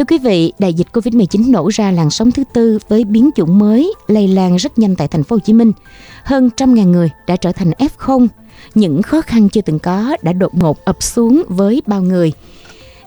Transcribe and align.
Thưa 0.00 0.04
quý 0.04 0.18
vị, 0.18 0.52
đại 0.58 0.74
dịch 0.74 0.86
Covid-19 0.92 1.50
nổ 1.50 1.68
ra 1.68 1.90
làn 1.90 2.10
sóng 2.10 2.30
thứ 2.30 2.44
tư 2.52 2.78
với 2.88 3.04
biến 3.04 3.30
chủng 3.34 3.58
mới 3.58 3.94
lây 4.06 4.28
lan 4.28 4.56
rất 4.56 4.78
nhanh 4.78 4.96
tại 4.96 5.08
thành 5.08 5.24
phố 5.24 5.36
Hồ 5.36 5.40
Chí 5.40 5.52
Minh. 5.52 5.72
Hơn 6.24 6.50
trăm 6.56 6.74
ngàn 6.74 6.92
người 6.92 7.10
đã 7.26 7.36
trở 7.36 7.52
thành 7.52 7.70
F0. 7.70 8.26
Những 8.74 9.02
khó 9.02 9.20
khăn 9.20 9.48
chưa 9.48 9.60
từng 9.60 9.78
có 9.78 10.16
đã 10.22 10.32
đột 10.32 10.54
ngột 10.54 10.84
ập 10.84 11.02
xuống 11.02 11.42
với 11.48 11.82
bao 11.86 12.02
người. 12.02 12.32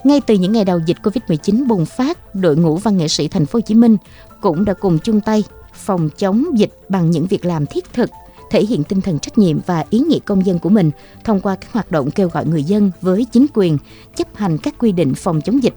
Ngay 0.03 0.21
từ 0.27 0.33
những 0.33 0.51
ngày 0.51 0.65
đầu 0.65 0.79
dịch 0.85 0.97
Covid-19 1.03 1.67
bùng 1.67 1.85
phát, 1.85 2.35
đội 2.35 2.55
ngũ 2.55 2.77
văn 2.77 2.97
nghệ 2.97 3.07
sĩ 3.07 3.27
thành 3.27 3.45
phố 3.45 3.57
Hồ 3.57 3.61
Chí 3.61 3.75
Minh 3.75 3.97
cũng 4.41 4.65
đã 4.65 4.73
cùng 4.73 4.99
chung 4.99 5.21
tay 5.21 5.43
phòng 5.73 6.09
chống 6.17 6.45
dịch 6.57 6.73
bằng 6.89 7.11
những 7.11 7.27
việc 7.27 7.45
làm 7.45 7.65
thiết 7.65 7.93
thực 7.93 8.09
thể 8.51 8.65
hiện 8.65 8.83
tinh 8.83 9.01
thần 9.01 9.19
trách 9.19 9.37
nhiệm 9.37 9.59
và 9.65 9.85
ý 9.89 9.99
nghĩa 9.99 10.19
công 10.19 10.45
dân 10.45 10.59
của 10.59 10.69
mình 10.69 10.91
thông 11.23 11.39
qua 11.39 11.55
các 11.55 11.73
hoạt 11.73 11.91
động 11.91 12.11
kêu 12.11 12.29
gọi 12.29 12.45
người 12.45 12.63
dân 12.63 12.91
với 13.01 13.25
chính 13.31 13.45
quyền 13.53 13.77
chấp 14.15 14.27
hành 14.35 14.57
các 14.57 14.75
quy 14.77 14.91
định 14.91 15.13
phòng 15.15 15.41
chống 15.41 15.63
dịch, 15.63 15.73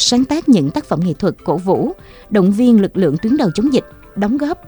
sáng 0.00 0.24
tác 0.24 0.48
những 0.48 0.70
tác 0.70 0.84
phẩm 0.84 1.00
nghệ 1.04 1.12
thuật 1.12 1.34
cổ 1.44 1.56
vũ, 1.56 1.92
động 2.30 2.52
viên 2.52 2.80
lực 2.80 2.96
lượng 2.96 3.16
tuyến 3.22 3.36
đầu 3.36 3.50
chống 3.54 3.72
dịch, 3.72 3.84
đóng 4.16 4.36
góp 4.36 4.58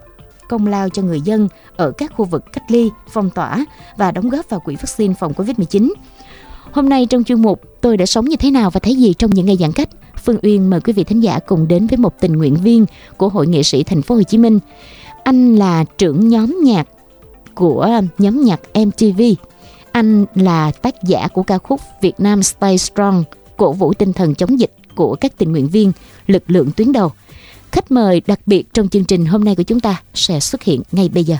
công 0.48 0.66
lao 0.66 0.88
cho 0.88 1.02
người 1.02 1.20
dân 1.20 1.48
ở 1.76 1.92
các 1.98 2.12
khu 2.16 2.24
vực 2.24 2.44
cách 2.52 2.64
ly, 2.68 2.90
phong 3.12 3.30
tỏa 3.30 3.64
và 3.96 4.10
đóng 4.10 4.28
góp 4.28 4.50
vào 4.50 4.60
quỹ 4.60 4.76
vaccine 4.76 5.14
phòng 5.14 5.32
Covid-19. 5.32 5.92
Hôm 6.72 6.88
nay 6.88 7.06
trong 7.06 7.24
chuyên 7.24 7.42
mục 7.42 7.60
Tôi 7.82 7.96
đã 7.96 8.06
sống 8.06 8.24
như 8.24 8.36
thế 8.36 8.50
nào 8.50 8.70
và 8.70 8.80
thấy 8.80 8.94
gì 8.94 9.14
trong 9.14 9.30
những 9.30 9.46
ngày 9.46 9.56
giãn 9.60 9.72
cách, 9.72 9.88
Phương 10.24 10.38
Uyên 10.42 10.70
mời 10.70 10.80
quý 10.80 10.92
vị 10.92 11.04
thính 11.04 11.20
giả 11.20 11.38
cùng 11.46 11.68
đến 11.68 11.86
với 11.86 11.96
một 11.96 12.20
tình 12.20 12.32
nguyện 12.32 12.56
viên 12.56 12.86
của 13.16 13.28
Hội 13.28 13.46
nghệ 13.46 13.62
sĩ 13.62 13.82
thành 13.82 14.02
phố 14.02 14.14
Hồ 14.14 14.22
Chí 14.22 14.38
Minh. 14.38 14.58
Anh 15.24 15.56
là 15.56 15.84
trưởng 15.98 16.28
nhóm 16.28 16.56
nhạc 16.64 16.88
của 17.54 18.00
nhóm 18.18 18.44
nhạc 18.44 18.60
MTV. 18.74 19.22
Anh 19.92 20.24
là 20.34 20.72
tác 20.82 21.02
giả 21.02 21.28
của 21.28 21.42
ca 21.42 21.58
khúc 21.58 21.80
Việt 22.00 22.20
Nam 22.20 22.42
Stay 22.42 22.78
Strong, 22.78 23.24
cổ 23.56 23.72
vũ 23.72 23.92
tinh 23.92 24.12
thần 24.12 24.34
chống 24.34 24.60
dịch 24.60 24.72
của 24.94 25.16
các 25.20 25.32
tình 25.38 25.52
nguyện 25.52 25.68
viên, 25.68 25.92
lực 26.26 26.42
lượng 26.46 26.70
tuyến 26.76 26.92
đầu. 26.92 27.12
Khách 27.72 27.90
mời 27.90 28.22
đặc 28.26 28.40
biệt 28.46 28.64
trong 28.74 28.88
chương 28.88 29.04
trình 29.04 29.26
hôm 29.26 29.44
nay 29.44 29.54
của 29.54 29.62
chúng 29.62 29.80
ta 29.80 30.02
sẽ 30.14 30.40
xuất 30.40 30.62
hiện 30.62 30.82
ngay 30.92 31.08
bây 31.08 31.24
giờ. 31.24 31.36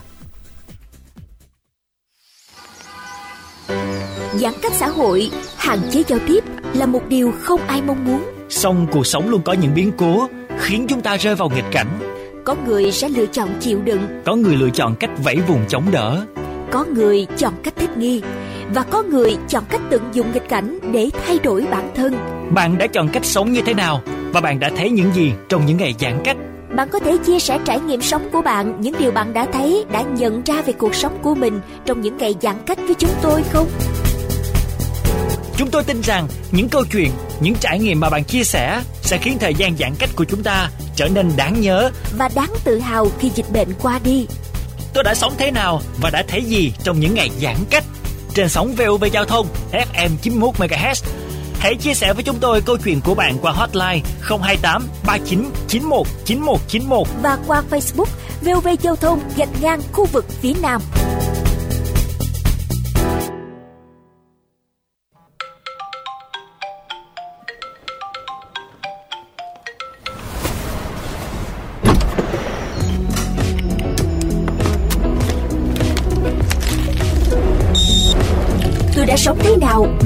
Giãn 4.35 4.55
cách 4.63 4.73
xã 4.77 4.89
hội, 4.89 5.31
hạn 5.57 5.79
chế 5.93 6.03
giao 6.09 6.19
tiếp 6.29 6.45
là 6.75 6.87
một 6.87 7.03
điều 7.09 7.33
không 7.41 7.61
ai 7.61 7.83
mong 7.83 8.05
muốn. 8.05 8.23
Song 8.49 8.87
cuộc 8.93 9.07
sống 9.07 9.29
luôn 9.29 9.43
có 9.45 9.53
những 9.53 9.75
biến 9.75 9.93
cố 9.99 10.29
khiến 10.59 10.87
chúng 10.89 11.01
ta 11.01 11.17
rơi 11.17 11.35
vào 11.35 11.51
nghịch 11.51 11.65
cảnh 11.73 12.13
có 12.45 12.57
người 12.67 12.93
sẽ 12.93 13.09
lựa 13.09 13.27
chọn 13.27 13.49
chịu 13.61 13.83
đựng 13.83 14.23
có 14.25 14.37
người 14.37 14.57
lựa 14.57 14.71
chọn 14.71 14.95
cách 15.01 15.11
vẫy 15.25 15.37
vùng 15.37 15.65
chống 15.69 15.85
đỡ 15.91 16.27
có 16.71 16.85
người 16.85 17.27
chọn 17.37 17.53
cách 17.63 17.75
thích 17.77 17.97
nghi 17.97 18.23
và 18.75 18.83
có 18.83 19.03
người 19.03 19.37
chọn 19.49 19.65
cách 19.69 19.81
tận 19.91 20.03
dụng 20.13 20.33
nghịch 20.33 20.49
cảnh 20.49 20.79
để 20.93 21.11
thay 21.27 21.39
đổi 21.39 21.67
bản 21.71 21.91
thân 21.95 22.17
bạn 22.51 22.79
đã 22.79 22.87
chọn 22.87 23.09
cách 23.09 23.25
sống 23.25 23.53
như 23.53 23.63
thế 23.67 23.75
nào 23.75 24.03
và 24.33 24.41
bạn 24.41 24.61
đã 24.61 24.71
thấy 24.77 24.91
những 24.91 25.13
gì 25.15 25.33
trong 25.49 25.67
những 25.67 25.77
ngày 25.77 25.95
giãn 26.01 26.21
cách 26.25 26.37
bạn 26.77 26.89
có 26.89 26.99
thể 26.99 27.17
chia 27.27 27.39
sẻ 27.39 27.59
trải 27.65 27.81
nghiệm 27.81 28.03
sống 28.03 28.29
của 28.33 28.43
bạn 28.43 28.81
những 28.81 28.95
điều 28.99 29.11
bạn 29.11 29.33
đã 29.33 29.47
thấy 29.53 29.85
đã 29.93 30.03
nhận 30.03 30.43
ra 30.43 30.63
về 30.63 30.73
cuộc 30.73 30.95
sống 30.95 31.19
của 31.23 31.35
mình 31.35 31.61
trong 31.87 32.01
những 32.01 32.17
ngày 32.17 32.35
giãn 32.43 32.57
cách 32.67 32.79
với 32.79 32.95
chúng 32.95 33.13
tôi 33.23 33.43
không 33.43 33.69
Chúng 35.57 35.71
tôi 35.71 35.85
tin 35.85 36.01
rằng 36.01 36.29
những 36.53 36.69
câu 36.69 36.85
chuyện, 36.93 37.11
những 37.41 37.55
trải 37.61 37.79
nghiệm 37.79 38.01
mà 38.01 38.11
bạn 38.11 38.25
chia 38.25 38.45
sẻ 38.45 38.83
sẽ 39.03 39.19
khiến 39.19 39.37
thời 39.41 39.55
gian 39.55 39.77
giãn 39.77 39.93
cách 39.99 40.11
của 40.17 40.25
chúng 40.25 40.43
ta 40.43 40.71
trở 40.97 41.09
nên 41.09 41.31
đáng 41.37 41.61
nhớ 41.61 41.91
và 42.19 42.31
đáng 42.35 42.51
tự 42.65 42.79
hào 42.79 43.07
khi 43.19 43.31
dịch 43.35 43.51
bệnh 43.53 43.69
qua 43.83 44.01
đi. 44.05 44.27
Tôi 44.95 45.05
đã 45.05 45.15
sống 45.15 45.33
thế 45.39 45.51
nào 45.51 45.81
và 46.01 46.11
đã 46.11 46.25
thấy 46.29 46.43
gì 46.45 46.73
trong 46.85 47.01
những 47.01 47.15
ngày 47.15 47.31
giãn 47.41 47.57
cách? 47.71 47.85
Trên 48.35 48.49
sóng 48.49 48.75
VOV 48.75 49.05
Giao 49.13 49.25
thông 49.25 49.47
FM 49.73 50.11
91 50.23 50.55
MHz. 50.59 51.05
Hãy 51.59 51.75
chia 51.75 51.95
sẻ 51.95 52.13
với 52.13 52.25
chúng 52.25 52.39
tôi 52.41 52.61
câu 52.61 52.77
chuyện 52.85 53.01
của 53.01 53.15
bạn 53.15 53.37
qua 53.43 53.53
hotline 53.53 54.01
028 54.21 54.89
39 55.07 55.51
91 55.69 56.07
9191 56.25 57.09
và 57.23 57.39
qua 57.47 57.63
Facebook 57.71 58.07
VOV 58.43 58.69
Giao 58.81 58.97
thông 58.97 59.21
gạch 59.37 59.63
ngang 59.63 59.81
khu 59.93 60.05
vực 60.05 60.27
phía 60.41 60.53
Nam. 60.63 60.83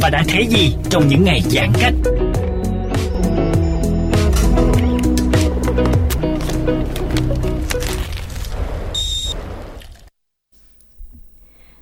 Và 0.06 0.10
đã 0.10 0.24
thấy 0.28 0.46
gì 0.46 0.74
trong 0.90 1.08
những 1.08 1.24
ngày 1.24 1.42
giãn 1.48 1.72
cách. 1.80 1.94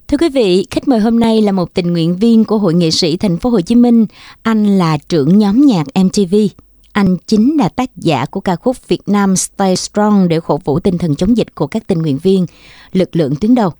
Thưa 0.09 0.17
quý 0.19 0.29
vị, 0.29 0.67
khách 0.71 0.89
mời 0.89 1.01
hôm 1.01 1.21
nay 1.21 1.43
là 1.43 1.53
một 1.53 1.75
tình 1.75 1.93
nguyện 1.93 2.17
viên 2.17 2.45
của 2.45 2.59
Hội 2.59 2.75
nghệ 2.75 2.91
sĩ 2.91 3.17
Thành 3.17 3.37
phố 3.39 3.51
Hồ 3.51 3.61
Chí 3.61 3.75
Minh. 3.75 4.07
Anh 4.43 4.79
là 4.79 4.99
trưởng 5.09 5.39
nhóm 5.39 5.61
nhạc 5.61 5.87
MTV. 5.95 6.35
Anh 6.93 7.17
chính 7.27 7.57
là 7.59 7.69
tác 7.69 7.97
giả 7.97 8.27
của 8.27 8.41
ca 8.41 8.57
khúc 8.57 8.89
Việt 8.89 9.03
Nam 9.07 9.37
Stay 9.37 9.77
Strong 9.77 10.29
để 10.29 10.41
khổ 10.41 10.61
vũ 10.65 10.81
tinh 10.81 10.99
thần 10.99 11.17
chống 11.17 11.37
dịch 11.37 11.55
của 11.55 11.67
các 11.67 11.87
tình 11.87 11.99
nguyện 11.99 12.19
viên, 12.23 12.47
lực 12.93 13.17
lượng 13.17 13.35
tuyến 13.41 13.55
đầu. 13.55 13.73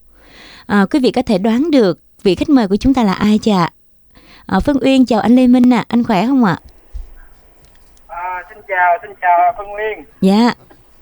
À, 0.67 0.87
quý 0.91 1.01
vị 1.01 1.11
có 1.11 1.23
thể 1.23 1.39
đoán 1.39 1.71
được 1.71 1.99
vị 2.23 2.35
khách 2.35 2.49
mời 2.49 2.69
của 2.69 2.77
chúng 2.77 2.95
ta 2.95 3.05
là 3.05 3.13
ai 3.13 3.39
chưa 3.39 3.53
ạ? 3.53 3.73
À, 4.47 4.61
Phương 4.67 4.77
Uyên 4.81 5.07
chào 5.07 5.21
anh 5.21 5.37
Lê 5.37 5.47
Minh 5.47 5.73
ạ, 5.73 5.79
à. 5.79 5.85
anh 5.89 6.05
khỏe 6.05 6.27
không 6.27 6.45
ạ? 6.45 6.57
À, 8.09 8.43
xin 8.49 8.59
chào, 8.69 8.99
xin 9.03 9.11
chào 9.21 9.55
Phương 9.59 9.75
Uyên. 9.75 10.05
Dạ. 10.21 10.53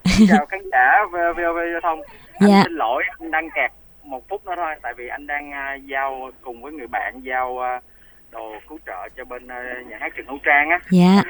Xin 0.05 0.29
chào 0.31 0.47
khán 0.51 0.61
giả 0.73 1.05
VOV 1.13 1.59
Giao 1.73 1.81
thông. 1.83 2.01
Anh 2.39 2.51
dạ. 2.51 2.63
xin 2.65 2.73
lỗi, 2.73 3.03
anh 3.19 3.31
đang 3.31 3.49
kẹt 3.55 3.71
một 4.03 4.29
phút 4.29 4.47
nữa 4.47 4.53
thôi, 4.57 4.75
tại 4.83 4.95
vì 4.97 5.09
anh 5.09 5.27
đang 5.27 5.51
uh, 5.51 5.87
giao 5.87 6.31
cùng 6.43 6.63
với 6.63 6.73
người 6.73 6.87
bạn 6.87 7.21
giao 7.23 7.53
uh, 7.53 7.83
đồ 8.31 8.53
cứu 8.69 8.79
trợ 8.87 9.09
cho 9.17 9.25
bên 9.25 9.45
uh, 9.45 9.87
nhà 9.87 9.97
hát 10.01 10.13
Trần 10.17 10.27
Hữu 10.27 10.39
Trang 10.45 10.71
á. 10.71 10.81
Dạ 10.91 11.23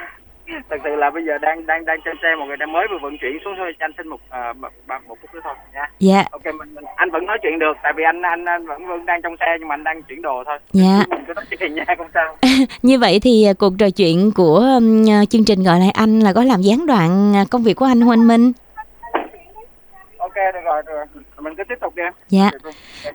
thật 0.70 0.76
sự 0.84 0.91
là 0.97 1.10
bây 1.10 1.25
giờ 1.25 1.38
đang 1.38 1.66
đang 1.66 1.84
đang 1.84 2.00
trên 2.04 2.16
xe 2.22 2.28
một 2.38 2.44
người 2.47 2.56
đang 2.56 2.72
mới 2.72 2.86
vừa 2.91 2.98
vận 3.03 3.19
chuyển 3.19 3.38
xuống 3.44 3.54
thôi 3.56 3.75
anh 3.78 3.92
xin 3.97 4.08
một 4.08 4.20
uh, 4.50 4.56
một, 4.56 4.69
một 5.06 5.19
phút 5.20 5.34
nữa 5.34 5.41
thôi 5.44 5.54
nha. 5.75 5.91
Dạ. 5.98 6.25
Ok 6.30 6.44
mình, 6.44 6.75
mình 6.75 6.84
anh 6.97 7.10
vẫn 7.10 7.26
nói 7.26 7.38
chuyện 7.42 7.58
được 7.58 7.76
tại 7.82 7.92
vì 7.97 8.04
anh 8.04 8.22
anh, 8.22 8.44
anh 8.44 8.66
vẫn 8.66 8.86
vẫn 8.86 9.06
đang 9.06 9.22
trong 9.22 9.36
xe 9.41 9.47
nhưng 9.58 9.69
mà 9.69 9.75
anh 9.75 9.84
đang 9.84 10.02
chuyển 10.02 10.22
đồ 10.22 10.44
thôi. 10.47 10.58
Dạ. 10.72 11.04
Mình 11.10 11.25
cứ 11.26 11.34
nói 11.34 11.44
chuyện 11.60 11.75
nha 11.75 11.84
không 11.98 12.08
sao. 12.14 12.36
Như 12.82 12.98
vậy 12.98 13.20
thì 13.22 13.44
à, 13.44 13.52
cuộc 13.58 13.72
trò 13.78 13.91
chuyện 13.91 14.31
của 14.34 14.58
um, 14.58 15.04
chương 15.31 15.44
trình 15.44 15.62
gọi 15.62 15.81
lại 15.81 15.91
anh 15.91 16.20
là 16.20 16.32
có 16.32 16.44
làm 16.44 16.60
gián 16.62 16.86
đoạn 16.86 17.36
à, 17.36 17.44
công 17.50 17.62
việc 17.62 17.75
của 17.75 17.84
anh 17.84 18.00
anh 18.10 18.28
Minh? 18.28 18.52
Ok 20.19 20.34
được 20.54 20.60
rồi, 20.64 20.82
được 20.86 20.92
rồi. 20.94 21.06
Mình 21.38 21.54
cứ 21.56 21.64
tiếp 21.69 21.75
tục 21.81 21.97
đi 21.97 22.02
dạ. 22.28 22.50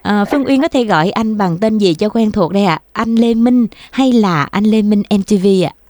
À, 0.02 0.26
Phương 0.32 0.46
Uyên 0.48 0.62
có 0.62 0.68
thể 0.68 0.84
gọi 0.84 1.10
anh 1.10 1.38
bằng 1.38 1.58
tên 1.62 1.78
gì 1.78 1.94
cho 1.94 2.10
quen 2.10 2.32
thuộc 2.32 2.54
đây 2.54 2.66
ạ? 2.66 2.74
À? 2.74 2.84
anh 2.94 3.16
Lê 3.16 3.34
Minh 3.34 3.68
hay 3.92 4.12
là 4.12 4.48
anh 4.52 4.64
Lê 4.64 4.82
Minh 4.82 5.04
MTV 5.10 5.48
ạ? 5.66 5.72
à? 5.74 5.87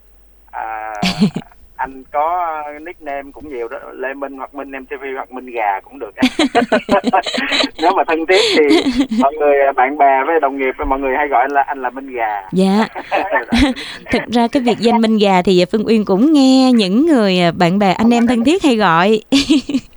anh 1.77 2.03
có 2.11 2.63
nickname 2.81 3.31
cũng 3.33 3.49
nhiều 3.49 3.67
đó 3.67 3.77
lê 3.93 4.13
minh 4.13 4.37
hoặc 4.37 4.55
minh 4.55 4.71
mtv 4.71 5.03
hoặc 5.15 5.31
minh 5.31 5.45
gà 5.45 5.79
cũng 5.79 5.99
được 5.99 6.11
nếu 7.81 7.91
mà 7.95 8.03
thân 8.07 8.25
thiết 8.25 8.41
thì 8.57 8.91
mọi 9.21 9.33
người 9.39 9.55
bạn 9.75 9.97
bè 9.97 10.23
với 10.27 10.39
đồng 10.39 10.57
nghiệp 10.57 10.75
mọi 10.87 10.99
người 10.99 11.15
hay 11.17 11.27
gọi 11.27 11.47
là 11.49 11.61
anh 11.61 11.81
là 11.81 11.89
minh 11.89 12.13
gà. 12.13 12.41
Dạ. 12.51 12.87
Thực 14.11 14.21
ra 14.31 14.47
cái 14.51 14.63
việc 14.63 14.77
danh 14.79 15.01
minh 15.01 15.17
gà 15.17 15.41
thì 15.41 15.65
phương 15.71 15.87
uyên 15.87 16.05
cũng 16.05 16.33
nghe 16.33 16.71
những 16.71 17.05
người 17.05 17.37
bạn 17.57 17.79
bè 17.79 17.93
anh 17.93 18.13
em 18.13 18.27
thân 18.27 18.43
thiết 18.43 18.63
hay 18.63 18.75
gọi. 18.75 19.21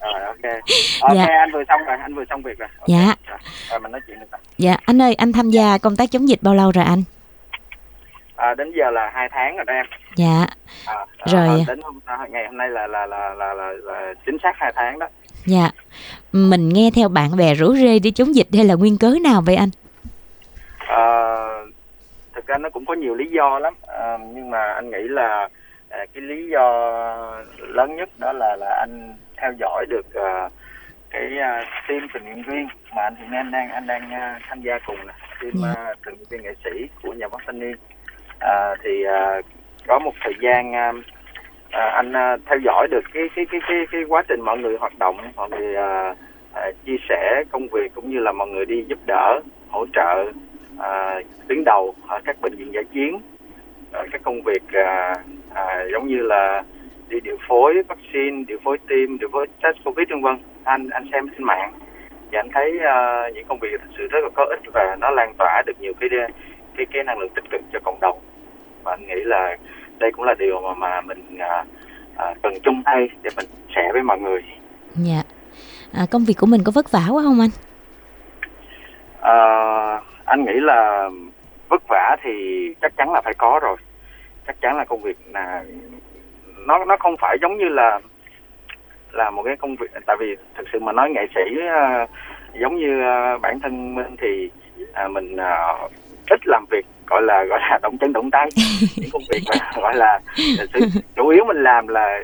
Rồi 0.01 0.21
ok. 0.27 0.55
Ok 1.01 1.17
dạ. 1.17 1.27
anh 1.27 1.53
vừa 1.53 1.63
xong 1.69 1.81
rồi 1.87 1.97
anh 2.03 2.15
vừa 2.15 2.25
xong 2.31 2.43
việc 2.43 2.59
rồi. 2.59 2.69
Okay. 2.79 3.07
dạ. 3.07 3.15
Rồi 3.71 3.81
mình 3.81 3.93
nói 3.93 4.01
chuyện 4.07 4.21
được 4.21 4.27
rồi 4.33 4.41
dạ 4.59 4.77
anh 4.85 5.03
ơi 5.03 5.15
anh 5.15 5.33
tham 5.33 5.51
gia 5.51 5.79
công 5.79 5.97
tác 5.97 6.11
chống 6.11 6.29
dịch 6.29 6.43
bao 6.43 6.55
lâu 6.55 6.71
rồi 6.71 6.85
anh 6.85 7.03
à, 8.41 8.55
đến 8.55 8.73
giờ 8.73 8.91
là 8.91 9.11
hai 9.15 9.29
tháng 9.33 9.57
rồi 9.57 9.65
đó 9.65 9.75
em. 9.75 9.87
Dạ. 10.17 10.47
À, 10.87 11.07
rồi. 11.27 11.49
à, 11.49 11.65
đến 11.67 11.81
hôm, 11.83 12.01
ngày 12.31 12.47
hôm 12.47 12.57
nay 12.57 12.69
là 12.69 12.87
là, 12.87 13.07
là 13.07 13.35
là 13.35 13.55
là 13.55 13.73
là 13.73 14.15
chính 14.27 14.37
xác 14.43 14.53
hai 14.57 14.73
tháng 14.77 14.99
đó. 14.99 15.09
Dạ. 15.47 15.71
Mình 16.33 16.69
nghe 16.69 16.91
theo 16.97 17.09
bạn 17.09 17.37
bè 17.39 17.55
rủ 17.55 17.75
rê 17.75 17.99
đi 17.99 18.11
chống 18.11 18.35
dịch 18.35 18.47
hay 18.53 18.65
là 18.65 18.75
nguyên 18.75 18.99
cớ 18.99 19.15
nào 19.25 19.43
vậy 19.47 19.57
anh? 19.57 19.69
À, 20.79 21.05
thực 22.35 22.47
ra 22.47 22.59
nó 22.59 22.71
cũng 22.71 22.85
có 22.87 22.95
nhiều 22.95 23.15
lý 23.15 23.31
do 23.31 23.59
lắm. 23.59 23.75
À, 23.87 24.19
nhưng 24.35 24.51
mà 24.51 24.73
anh 24.73 24.91
nghĩ 24.91 25.03
là 25.09 25.49
à, 25.89 25.99
cái 26.15 26.23
lý 26.23 26.49
do 26.53 26.67
lớn 27.59 27.97
nhất 27.97 28.09
đó 28.19 28.33
là 28.33 28.57
là 28.57 28.77
anh 28.81 29.17
theo 29.37 29.53
dõi 29.61 29.87
được 29.89 30.07
uh, 30.07 30.53
cái 31.11 31.23
uh, 31.23 31.67
team 31.89 32.09
tình 32.15 32.25
nguyện 32.25 32.43
viên 32.43 32.69
mà 32.97 33.03
anh 33.03 33.15
hiện 33.17 33.31
nay 33.31 33.45
đang 33.53 33.71
anh 33.71 33.87
đang 33.87 34.03
uh, 34.03 34.43
tham 34.49 34.63
gia 34.63 34.79
cùng 34.87 35.07
nè. 35.07 35.13
Team 35.41 35.73
uh, 35.73 35.99
tình 36.05 36.15
nguyện 36.15 36.27
viên 36.31 36.43
nghệ 36.43 36.55
sĩ 36.65 36.89
của 37.03 37.13
nhà 37.13 37.29
văn 37.29 37.41
thanh 37.47 37.59
niên 37.59 37.77
à, 38.41 38.75
thì 38.83 39.05
à, 39.05 39.41
có 39.87 39.99
một 39.99 40.13
thời 40.21 40.35
gian 40.41 40.73
à, 40.75 40.93
à, 41.71 41.91
anh 41.95 42.13
à, 42.13 42.37
theo 42.47 42.59
dõi 42.65 42.89
được 42.91 43.05
cái 43.15 43.29
cái 43.37 43.47
cái 43.51 43.61
cái 43.69 43.87
cái 43.93 44.03
quá 44.09 44.23
trình 44.29 44.41
mọi 44.41 44.59
người 44.59 44.77
hoạt 44.77 44.99
động 44.99 45.17
mọi 45.37 45.51
người 45.51 45.77
à, 45.77 46.15
à, 46.53 46.71
chia 46.85 46.97
sẻ 47.09 47.45
công 47.51 47.69
việc 47.69 47.95
cũng 47.95 48.11
như 48.11 48.19
là 48.19 48.33
mọi 48.33 48.49
người 48.49 48.67
đi 48.67 48.85
giúp 48.89 48.99
đỡ 49.07 49.41
hỗ 49.71 49.87
trợ 49.93 50.33
à, 50.79 51.21
tuyến 51.49 51.65
đầu 51.65 51.95
ở 52.09 52.21
các 52.25 52.37
bệnh 52.41 52.57
viện 52.57 52.75
giải 52.75 52.85
chiến. 52.85 53.21
À, 53.93 54.03
các 54.13 54.21
công 54.25 54.43
việc 54.43 54.63
à, 54.73 55.15
à, 55.55 55.85
giống 55.93 56.07
như 56.07 56.23
là 56.23 56.63
đi 57.09 57.21
điều 57.21 57.37
phối 57.49 57.83
vaccine 57.89 58.45
điều 58.47 58.59
phối 58.65 58.79
tiêm 58.89 59.19
điều 59.19 59.29
phối 59.33 59.47
test 59.63 59.77
covid 59.85 60.09
vân 60.11 60.23
vân. 60.23 60.39
Anh 60.65 60.89
anh 60.91 61.09
xem 61.13 61.29
trên 61.29 61.45
mạng 61.45 61.73
và 62.33 62.41
anh 62.41 62.49
thấy 62.55 62.73
uh, 62.77 63.35
những 63.35 63.47
công 63.49 63.59
việc 63.59 63.81
thực 63.81 63.91
sự 63.99 64.07
rất 64.11 64.19
là 64.23 64.31
có 64.35 64.45
ích 64.45 64.61
và 64.75 64.97
nó 65.01 65.11
lan 65.11 65.35
tỏa 65.39 65.63
được 65.67 65.81
nhiều 65.81 65.93
cái 66.01 66.11
cái 66.77 66.87
cái 66.93 67.05
năng 67.05 67.19
lượng 67.19 67.33
tích 67.35 67.51
cực 67.51 67.61
cho 67.73 67.79
cộng 67.85 68.01
đồng 68.01 68.19
và 68.83 68.93
anh 68.93 69.07
nghĩ 69.07 69.25
là 69.25 69.57
đây 69.99 70.13
cũng 70.13 70.25
là 70.25 70.35
điều 70.35 70.61
mà 70.61 70.75
mà 70.75 71.01
mình 71.01 71.37
uh, 71.37 71.67
uh, 72.15 72.43
cần 72.43 72.53
chung 72.63 72.83
tay 72.85 73.09
để 73.23 73.31
mình 73.37 73.47
sẻ 73.75 73.91
với 73.93 74.03
mọi 74.03 74.19
người. 74.19 74.45
Dạ. 74.95 75.23
À, 75.93 76.07
công 76.11 76.25
việc 76.25 76.35
của 76.39 76.47
mình 76.47 76.61
có 76.65 76.73
vất 76.75 76.91
vả 76.91 77.07
quá 77.11 77.23
không 77.23 77.41
anh? 77.41 77.51
À, 79.21 79.37
anh 80.25 80.45
nghĩ 80.45 80.55
là 80.55 81.11
vất 81.69 81.83
vả 81.89 82.17
thì 82.23 82.31
chắc 82.83 82.97
chắn 82.97 83.13
là 83.13 83.21
phải 83.25 83.35
có 83.35 83.61
rồi. 83.63 83.77
Chắc 84.47 84.61
chắn 84.61 84.77
là 84.77 84.85
công 84.85 85.03
việc 85.03 85.17
là 85.33 85.65
nó 86.67 86.85
nó 86.85 86.97
không 86.97 87.17
phải 87.21 87.37
giống 87.43 87.59
như 87.59 87.69
là 87.69 88.01
là 89.13 89.31
một 89.31 89.43
cái 89.43 89.57
công 89.57 89.77
việc 89.77 89.91
tại 90.07 90.17
vì 90.21 90.37
thực 90.55 90.67
sự 90.73 90.81
mà 90.81 90.93
nói 90.93 91.11
nghệ 91.11 91.27
sĩ 91.35 91.41
uh, 91.57 92.11
giống 92.61 92.77
như 92.77 93.01
uh, 93.01 93.41
bản 93.41 93.61
thân 93.61 93.95
mình 93.95 94.17
thì 94.19 94.51
uh, 94.83 95.11
mình 95.11 95.37
uh, 95.37 95.93
ít 96.31 96.41
làm 96.47 96.65
việc 96.71 96.87
gọi 97.07 97.23
là 97.23 97.45
gọi 97.45 97.61
là 97.61 97.79
động 97.83 97.99
chân 97.99 98.13
động 98.13 98.31
tay. 98.31 98.49
Những 98.97 99.11
công 99.13 99.23
việc 99.31 99.43
gọi 99.83 99.97
là 99.97 100.21
chủ 101.17 101.29
yếu 101.29 101.45
mình 101.45 101.63
làm 101.63 101.89
là 101.89 102.23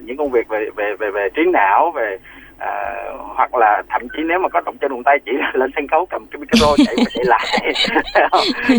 những 0.00 0.16
công 0.16 0.30
việc 0.30 0.48
về 0.48 0.68
về 0.76 0.94
về 0.98 1.10
về 1.10 1.28
trí 1.34 1.42
não 1.52 1.90
về 1.90 2.18
à, 2.58 3.04
hoặc 3.36 3.54
là 3.54 3.82
thậm 3.88 4.08
chí 4.08 4.22
nếu 4.26 4.38
mà 4.38 4.48
có 4.48 4.60
động 4.60 4.76
chân 4.80 4.90
động 4.90 5.02
tay 5.04 5.18
chỉ 5.24 5.32
là 5.32 5.52
lên 5.54 5.70
sân 5.76 5.88
khấu 5.88 6.06
cầm 6.06 6.26
cái 6.26 6.40
micro 6.40 6.66
chạy 6.86 6.94
qua 6.96 7.04
chạy 7.14 7.24
lại. 7.24 7.46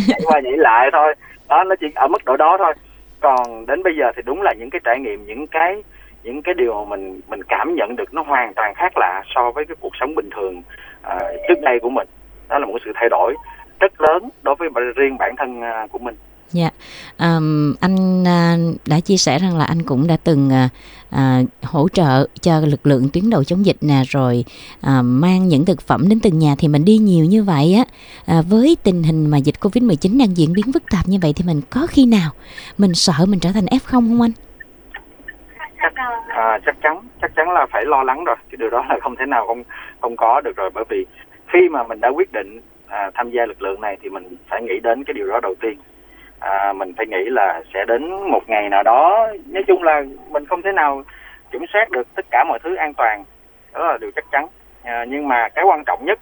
Chạy 0.08 0.20
qua 0.24 0.40
nhảy 0.40 0.58
lại 0.58 0.90
thôi. 0.92 1.16
Đó 1.50 1.64
nó 1.64 1.76
chỉ 1.80 1.88
ở 1.96 2.08
mức 2.08 2.26
độ 2.26 2.38
đó 2.38 2.58
thôi. 2.60 2.74
Còn 3.20 3.66
đến 3.66 3.84
bây 3.84 3.96
giờ 3.96 4.12
thì 4.16 4.22
đúng 4.26 4.42
là 4.42 4.54
những 4.54 4.70
cái 4.70 4.82
trải 4.84 5.00
nghiệm 5.00 5.26
những 5.26 5.48
cái 5.48 5.84
những 6.24 6.42
cái 6.42 6.54
điều 6.54 6.74
mà 6.74 6.90
mình 6.90 7.22
mình 7.28 7.44
cảm 7.44 7.76
nhận 7.76 7.96
được 7.96 8.14
nó 8.14 8.22
hoàn 8.22 8.54
toàn 8.54 8.74
khác 8.76 8.92
lạ 8.96 9.24
so 9.36 9.52
với 9.52 9.66
cái 9.66 9.76
cuộc 9.80 9.94
sống 10.00 10.16
bình 10.16 10.30
thường 10.36 10.62
uh, 11.08 11.22
trước 11.48 11.62
đây 11.62 11.80
của 11.82 11.90
mình. 11.90 12.08
Đó 12.50 12.60
là 12.60 12.66
một 12.66 12.78
sự 12.86 12.92
thay 12.96 13.10
đổi 13.10 13.34
rất 13.80 14.02
lớn 14.02 14.30
đối 14.44 14.56
với 14.56 14.70
riêng 14.96 15.18
bản 15.18 15.36
thân 15.38 15.60
uh, 15.60 15.92
của 15.92 16.00
mình. 16.00 16.16
Dạ, 16.52 16.70
um, 17.20 17.76
anh 17.80 18.22
uh, 18.22 18.88
đã 18.88 19.00
chia 19.00 19.18
sẻ 19.18 19.40
rằng 19.40 19.58
là 19.58 19.66
anh 19.66 19.84
cũng 19.84 20.08
đã 20.08 20.18
từng 20.24 20.50
uh, 20.50 20.72
uh, 21.16 21.64
hỗ 21.64 21.88
trợ 21.90 22.28
cho 22.42 22.60
lực 22.60 22.88
lượng 22.88 23.10
tuyến 23.14 23.30
đầu 23.30 23.44
chống 23.44 23.66
dịch 23.66 23.78
nè, 23.82 24.04
rồi 24.08 24.46
uh, 24.80 25.04
mang 25.04 25.48
những 25.48 25.66
thực 25.66 25.82
phẩm 25.82 26.10
đến 26.10 26.20
từng 26.24 26.40
nhà 26.40 26.56
thì 26.60 26.68
mình 26.68 26.86
đi 26.86 26.98
nhiều 26.98 27.26
như 27.26 27.44
vậy 27.44 27.76
á, 27.78 27.84
uh, 28.40 28.46
với 28.50 28.78
tình 28.84 29.04
hình 29.04 29.30
mà 29.32 29.38
dịch 29.38 29.56
Covid 29.62 29.84
19 29.84 30.18
đang 30.18 30.38
diễn 30.38 30.54
biến 30.54 30.66
phức 30.74 30.84
tạp 30.92 31.08
như 31.08 31.18
vậy 31.22 31.34
thì 31.36 31.44
mình 31.48 31.62
có 31.70 31.88
khi 31.90 32.06
nào 32.06 32.32
mình 32.78 32.94
sợ 32.94 33.26
mình 33.28 33.40
trở 33.40 33.50
thành 33.54 33.66
F 33.66 33.80
không 33.84 34.08
không 34.08 34.22
anh? 34.22 34.32
Chắc, 35.82 35.94
à, 36.28 36.60
chắc 36.66 36.76
chắn 36.84 37.00
chắc 37.22 37.32
chắn 37.36 37.52
là 37.52 37.68
phải 37.72 37.86
lo 37.86 38.04
lắng 38.04 38.24
rồi. 38.24 38.36
Cái 38.50 38.58
điều 38.60 38.70
đó 38.70 38.86
là 38.90 38.96
không 39.02 39.16
thể 39.16 39.26
nào 39.26 39.48
không 39.48 39.64
không 40.02 40.16
có 40.16 40.42
được 40.42 40.56
rồi. 40.56 40.70
Bởi 40.74 40.84
vì 40.90 41.06
khi 41.48 41.70
mà 41.72 41.84
mình 41.84 42.02
đã 42.02 42.10
quyết 42.10 42.32
định 42.32 42.62
à, 42.88 43.12
tham 43.14 43.30
gia 43.30 43.46
lực 43.46 43.62
lượng 43.62 43.82
này 43.82 43.98
thì 44.02 44.10
mình 44.10 44.38
phải 44.50 44.62
nghĩ 44.62 44.80
đến 44.84 45.04
cái 45.04 45.14
điều 45.14 45.28
đó 45.28 45.40
đầu 45.44 45.56
tiên. 45.62 45.78
À, 46.40 46.74
mình 46.74 46.94
phải 46.98 47.06
nghĩ 47.08 47.26
là 47.26 47.62
sẽ 47.74 47.86
đến 47.88 48.32
một 48.32 48.42
ngày 48.48 48.70
nào 48.70 48.84
đó 48.84 49.28
nói 49.46 49.64
chung 49.68 49.84
là 49.84 50.04
mình 50.30 50.46
không 50.46 50.62
thể 50.62 50.72
nào 50.72 51.04
kiểm 51.52 51.66
soát 51.74 51.90
được 51.92 52.08
tất 52.16 52.26
cả 52.32 52.44
mọi 52.48 52.60
thứ 52.64 52.76
an 52.76 52.94
toàn 52.94 53.24
đó 53.74 53.88
là 53.88 53.98
điều 54.02 54.12
chắc 54.16 54.26
chắn. 54.32 54.48
À, 54.84 55.06
nhưng 55.08 55.28
mà 55.28 55.50
cái 55.50 55.66
quan 55.68 55.84
trọng 55.86 56.06
nhất 56.06 56.20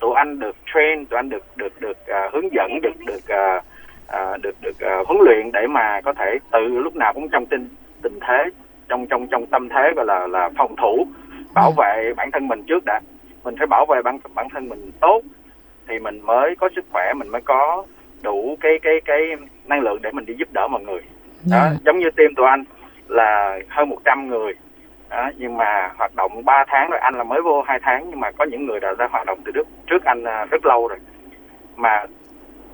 tụi 0.00 0.14
anh 0.14 0.38
được 0.38 0.56
train 0.74 1.06
tụi 1.06 1.16
anh 1.16 1.28
được 1.28 1.44
được 1.56 1.80
được 1.80 1.98
uh, 2.00 2.32
hướng 2.32 2.52
dẫn 2.52 2.80
được 2.82 2.96
được 3.06 3.34
uh, 3.34 3.64
uh, 4.08 4.42
được 4.42 4.56
được 4.60 4.76
uh, 5.00 5.06
huấn 5.06 5.18
luyện 5.24 5.52
để 5.52 5.66
mà 5.66 6.00
có 6.00 6.12
thể 6.12 6.38
từ 6.52 6.60
lúc 6.60 6.96
nào 6.96 7.12
cũng 7.12 7.28
trong 7.28 7.46
tình 7.46 7.68
tình 8.02 8.18
thế 8.20 8.44
trong 8.88 9.06
trong 9.06 9.26
trong 9.26 9.46
tâm 9.46 9.68
thế 9.68 9.92
gọi 9.96 10.06
là 10.06 10.26
là 10.26 10.50
phòng 10.58 10.76
thủ 10.76 11.06
bảo 11.54 11.72
vệ 11.78 12.12
bản 12.16 12.30
thân 12.30 12.48
mình 12.48 12.62
trước 12.66 12.84
đã. 12.84 13.00
Mình 13.44 13.54
phải 13.58 13.66
bảo 13.66 13.86
vệ 13.86 14.02
bản 14.02 14.18
bản 14.34 14.48
thân 14.54 14.68
mình 14.68 14.90
tốt 15.00 15.20
thì 15.88 15.98
mình 15.98 16.20
mới 16.20 16.56
có 16.56 16.68
sức 16.76 16.84
khỏe 16.92 17.12
mình 17.16 17.28
mới 17.28 17.40
có 17.40 17.84
đủ 18.22 18.56
cái 18.60 18.78
cái 18.82 19.00
cái 19.04 19.20
năng 19.66 19.80
lượng 19.80 20.02
để 20.02 20.10
mình 20.12 20.26
đi 20.26 20.34
giúp 20.38 20.48
đỡ 20.52 20.68
mọi 20.68 20.82
người 20.82 21.00
đó 21.50 21.56
yeah. 21.56 21.72
Dạ. 21.72 21.78
giống 21.84 21.98
như 21.98 22.10
team 22.16 22.34
tụi 22.34 22.46
anh 22.46 22.64
là 23.08 23.58
hơn 23.68 23.88
100 23.88 24.28
người 24.28 24.52
đó, 25.10 25.30
nhưng 25.36 25.56
mà 25.56 25.90
hoạt 25.98 26.14
động 26.14 26.44
3 26.44 26.64
tháng 26.68 26.90
rồi 26.90 27.00
anh 27.00 27.14
là 27.14 27.24
mới 27.24 27.42
vô 27.42 27.62
2 27.66 27.78
tháng 27.82 28.06
nhưng 28.10 28.20
mà 28.20 28.30
có 28.30 28.44
những 28.44 28.66
người 28.66 28.80
đã, 28.80 28.94
đã 28.98 29.08
hoạt 29.10 29.26
động 29.26 29.38
từ 29.44 29.52
trước 29.52 29.68
trước 29.86 30.04
anh 30.04 30.24
à, 30.24 30.44
rất 30.50 30.66
lâu 30.66 30.88
rồi 30.88 30.98
mà 31.76 32.04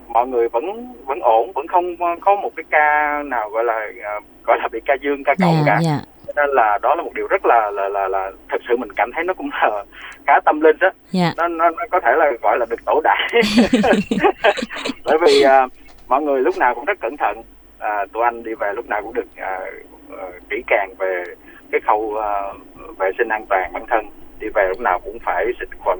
mọi 0.08 0.26
người 0.26 0.48
vẫn 0.48 0.94
vẫn 1.06 1.20
ổn 1.20 1.52
vẫn 1.54 1.66
không 1.66 1.96
có 2.20 2.36
một 2.36 2.50
cái 2.56 2.64
ca 2.70 3.22
nào 3.26 3.50
gọi 3.50 3.64
là 3.64 3.86
à, 4.04 4.20
gọi 4.46 4.58
là 4.62 4.68
bị 4.72 4.80
ca 4.84 4.94
dương 5.02 5.24
ca 5.24 5.34
cộng 5.40 5.54
yeah, 5.54 5.66
dạ, 5.66 5.72
cả 5.72 5.90
yeah. 5.90 6.00
Dạ. 6.36 6.42
nên 6.42 6.54
là 6.54 6.78
đó 6.82 6.94
là 6.94 7.02
một 7.02 7.14
điều 7.14 7.26
rất 7.26 7.46
là 7.46 7.70
là 7.70 7.88
là 7.88 8.08
là 8.08 8.30
thật 8.48 8.60
sự 8.68 8.76
mình 8.76 8.92
cảm 8.96 9.10
thấy 9.14 9.24
nó 9.24 9.34
cũng 9.34 9.50
là 9.52 9.84
khá 10.26 10.40
tâm 10.44 10.60
linh 10.60 10.76
đó 10.80 10.90
yeah. 11.14 11.34
nó, 11.36 11.48
nó 11.48 11.70
nó 11.70 11.84
có 11.90 12.00
thể 12.00 12.12
là 12.16 12.32
gọi 12.42 12.58
là 12.58 12.66
được 12.70 12.84
tổ 12.86 13.00
đại 13.04 13.28
bởi 15.04 15.18
vì 15.26 15.44
uh, 15.44 15.72
mọi 16.08 16.22
người 16.22 16.40
lúc 16.40 16.58
nào 16.58 16.74
cũng 16.74 16.84
rất 16.84 17.00
cẩn 17.00 17.16
thận 17.16 17.42
à, 17.82 18.06
tụi 18.12 18.24
anh 18.24 18.42
đi 18.42 18.54
về 18.54 18.72
lúc 18.72 18.88
nào 18.88 19.02
cũng 19.02 19.14
được 19.14 19.36
à, 19.36 19.60
à, 20.18 20.26
kỹ 20.50 20.62
càng 20.66 20.94
về 20.98 21.24
cái 21.72 21.80
khâu 21.80 22.16
à, 22.22 22.52
vệ 22.98 23.10
sinh 23.18 23.28
an 23.28 23.46
toàn 23.48 23.72
bản 23.72 23.86
thân 23.88 24.06
đi 24.38 24.48
về 24.54 24.68
lúc 24.68 24.80
nào 24.80 25.00
cũng 25.04 25.18
phải 25.24 25.46
xịt 25.60 25.68
khuẩn 25.78 25.98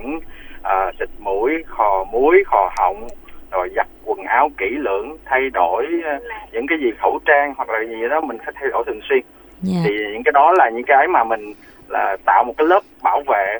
à, 0.62 0.92
xịt 0.98 1.08
mũi 1.18 1.52
khò 1.66 2.04
muối 2.04 2.42
khò 2.46 2.72
họng 2.76 3.08
rồi 3.50 3.70
giặt 3.76 3.86
quần 4.04 4.22
áo 4.22 4.50
kỹ 4.58 4.66
lưỡng 4.78 5.16
thay 5.24 5.50
đổi 5.50 5.86
à, 6.04 6.20
những 6.52 6.66
cái 6.68 6.78
gì 6.78 6.90
khẩu 6.98 7.18
trang 7.24 7.54
hoặc 7.56 7.68
là 7.68 7.80
gì 7.84 8.08
đó 8.10 8.20
mình 8.20 8.38
phải 8.44 8.54
thay 8.54 8.68
đổi 8.70 8.84
thường 8.86 9.00
xuyên 9.08 9.20
yeah. 9.70 9.82
thì 9.84 9.90
những 10.12 10.22
cái 10.24 10.32
đó 10.32 10.52
là 10.52 10.70
những 10.70 10.84
cái 10.86 11.08
mà 11.08 11.24
mình 11.24 11.52
là 11.88 12.16
tạo 12.24 12.44
một 12.44 12.54
cái 12.56 12.66
lớp 12.66 12.80
bảo 13.02 13.22
vệ 13.26 13.58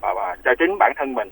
và, 0.00 0.14
và 0.14 0.36
cho 0.44 0.54
chính 0.58 0.78
bản 0.78 0.92
thân 0.96 1.14
mình 1.14 1.28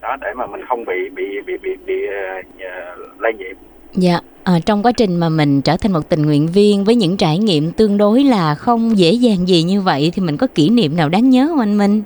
đó 0.00 0.16
để 0.20 0.34
mà 0.34 0.46
mình 0.46 0.60
không 0.68 0.84
bị 0.84 1.08
bị 1.08 1.40
bị 1.46 1.58
bị, 1.62 1.76
bị 1.86 2.06
uh, 2.06 3.20
lây 3.20 3.34
nhiễm 3.34 3.56
Dạ, 3.92 4.18
à, 4.44 4.52
trong 4.66 4.82
quá 4.82 4.92
trình 4.96 5.16
mà 5.16 5.28
mình 5.28 5.62
trở 5.62 5.76
thành 5.82 5.92
một 5.92 6.08
tình 6.08 6.26
nguyện 6.26 6.48
viên 6.54 6.84
với 6.84 6.94
những 6.94 7.16
trải 7.16 7.38
nghiệm 7.38 7.72
tương 7.72 7.98
đối 7.98 8.24
là 8.24 8.54
không 8.54 8.98
dễ 8.98 9.10
dàng 9.10 9.48
gì 9.48 9.62
như 9.62 9.80
vậy 9.80 10.10
thì 10.14 10.22
mình 10.22 10.36
có 10.36 10.46
kỷ 10.54 10.70
niệm 10.70 10.96
nào 10.96 11.08
đáng 11.08 11.30
nhớ 11.30 11.46
không 11.48 11.60
anh 11.60 11.78
Minh? 11.78 12.02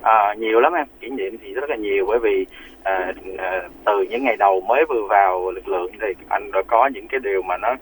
À, 0.00 0.34
nhiều 0.38 0.60
lắm 0.60 0.72
em, 0.72 0.86
kỷ 1.00 1.08
niệm 1.10 1.36
thì 1.42 1.52
rất 1.52 1.70
là 1.70 1.76
nhiều 1.76 2.06
bởi 2.08 2.18
vì 2.18 2.46
à, 2.82 3.12
à, 3.38 3.62
từ 3.84 4.06
những 4.10 4.24
ngày 4.24 4.36
đầu 4.36 4.60
mới 4.60 4.84
vừa 4.88 5.02
vào 5.08 5.50
lực 5.50 5.68
lượng 5.68 5.92
thì 6.00 6.06
anh 6.28 6.52
đã 6.52 6.62
có 6.66 6.86
những 6.86 7.08
cái 7.08 7.20
điều 7.20 7.42
mà 7.42 7.56
nó 7.56 7.74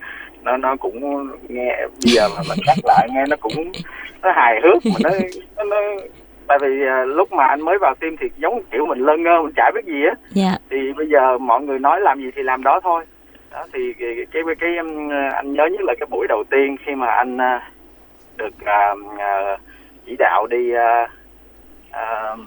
nó 0.51 0.57
nó 0.57 0.77
cũng 0.77 1.29
nghe 1.49 1.77
bây 1.81 2.13
giờ 2.15 2.29
mà 2.29 2.43
mình 2.49 2.59
nhắc 2.67 2.79
lại 2.85 3.09
nghe 3.15 3.25
nó 3.29 3.37
cũng 3.41 3.73
nó 4.23 4.33
hài 4.33 4.61
hước 4.63 4.87
mà 4.87 4.99
nó 5.05 5.11
nó, 5.57 5.65
nó 5.65 5.77
tại 6.49 6.59
vì 6.61 6.87
à, 6.87 7.05
lúc 7.05 7.33
mà 7.33 7.45
anh 7.45 7.61
mới 7.61 7.79
vào 7.79 7.95
team 7.95 8.17
thì 8.21 8.27
giống 8.37 8.63
kiểu 8.71 8.87
mình 8.87 8.99
lơ 8.99 9.17
ngơ 9.17 9.43
mình 9.43 9.53
chả 9.57 9.71
biết 9.75 9.85
gì 9.85 10.05
á. 10.05 10.15
Yeah. 10.37 10.61
thì 10.71 10.93
bây 10.93 11.09
giờ 11.09 11.39
mọi 11.39 11.63
người 11.63 11.79
nói 11.79 12.01
làm 12.01 12.21
gì 12.21 12.31
thì 12.37 12.43
làm 12.43 12.63
đó 12.63 12.81
thôi. 12.83 13.05
Đó 13.51 13.67
thì 13.73 13.93
cái 13.99 14.27
cái, 14.33 14.43
cái 14.61 14.77
um, 14.77 15.09
anh 15.35 15.53
nhớ 15.53 15.67
nhất 15.67 15.81
là 15.81 15.95
cái 16.01 16.07
buổi 16.11 16.27
đầu 16.29 16.45
tiên 16.51 16.77
khi 16.87 16.95
mà 16.95 17.07
anh 17.07 17.37
uh, 17.37 17.63
được 18.37 18.55
uh, 18.63 18.99
uh, 19.07 19.61
chỉ 20.07 20.17
đạo 20.19 20.47
đi 20.47 20.73
uh, 20.73 21.11
uh, 21.91 22.41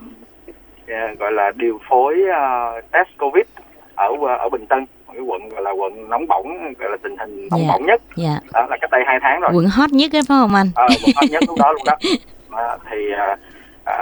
uh, 0.84 1.20
gọi 1.20 1.32
là 1.32 1.52
điều 1.56 1.80
phối 1.90 2.24
uh, 2.30 2.92
test 2.92 3.10
covid 3.18 3.46
ở 3.96 4.10
ở 4.40 4.50
Bình 4.50 4.66
Tân 4.66 4.86
cái 5.14 5.22
quận 5.22 5.50
gọi 5.50 5.62
là 5.62 5.72
quận 5.72 6.10
nóng 6.10 6.28
bỏng 6.28 6.74
gọi 6.80 6.92
là 6.92 6.98
tình 7.04 7.18
hình 7.18 7.48
nóng 7.52 7.60
yeah. 7.60 7.68
Dạ, 7.68 7.74
bỏng 7.74 7.86
nhất 7.86 8.02
yeah. 8.18 8.42
Dạ. 8.44 8.50
đó 8.54 8.68
là 8.70 8.78
cách 8.82 8.92
đây 8.92 9.04
hai 9.06 9.20
tháng 9.22 9.42
rồi 9.42 9.52
quận 9.54 9.66
hot 9.66 9.90
nhất 9.92 10.10
đấy 10.14 10.22
phải 10.28 10.38
không 10.42 10.56
anh 10.56 10.68
ờ 10.76 10.88
quận 11.04 11.14
hot 11.16 11.30
nhất 11.32 11.44
lúc 11.48 11.58
đó 11.60 11.72
luôn 11.72 11.82
đó 11.86 11.96
à, 12.64 12.78
thì 12.92 12.98
uh, 13.14 13.40
à, 13.86 13.98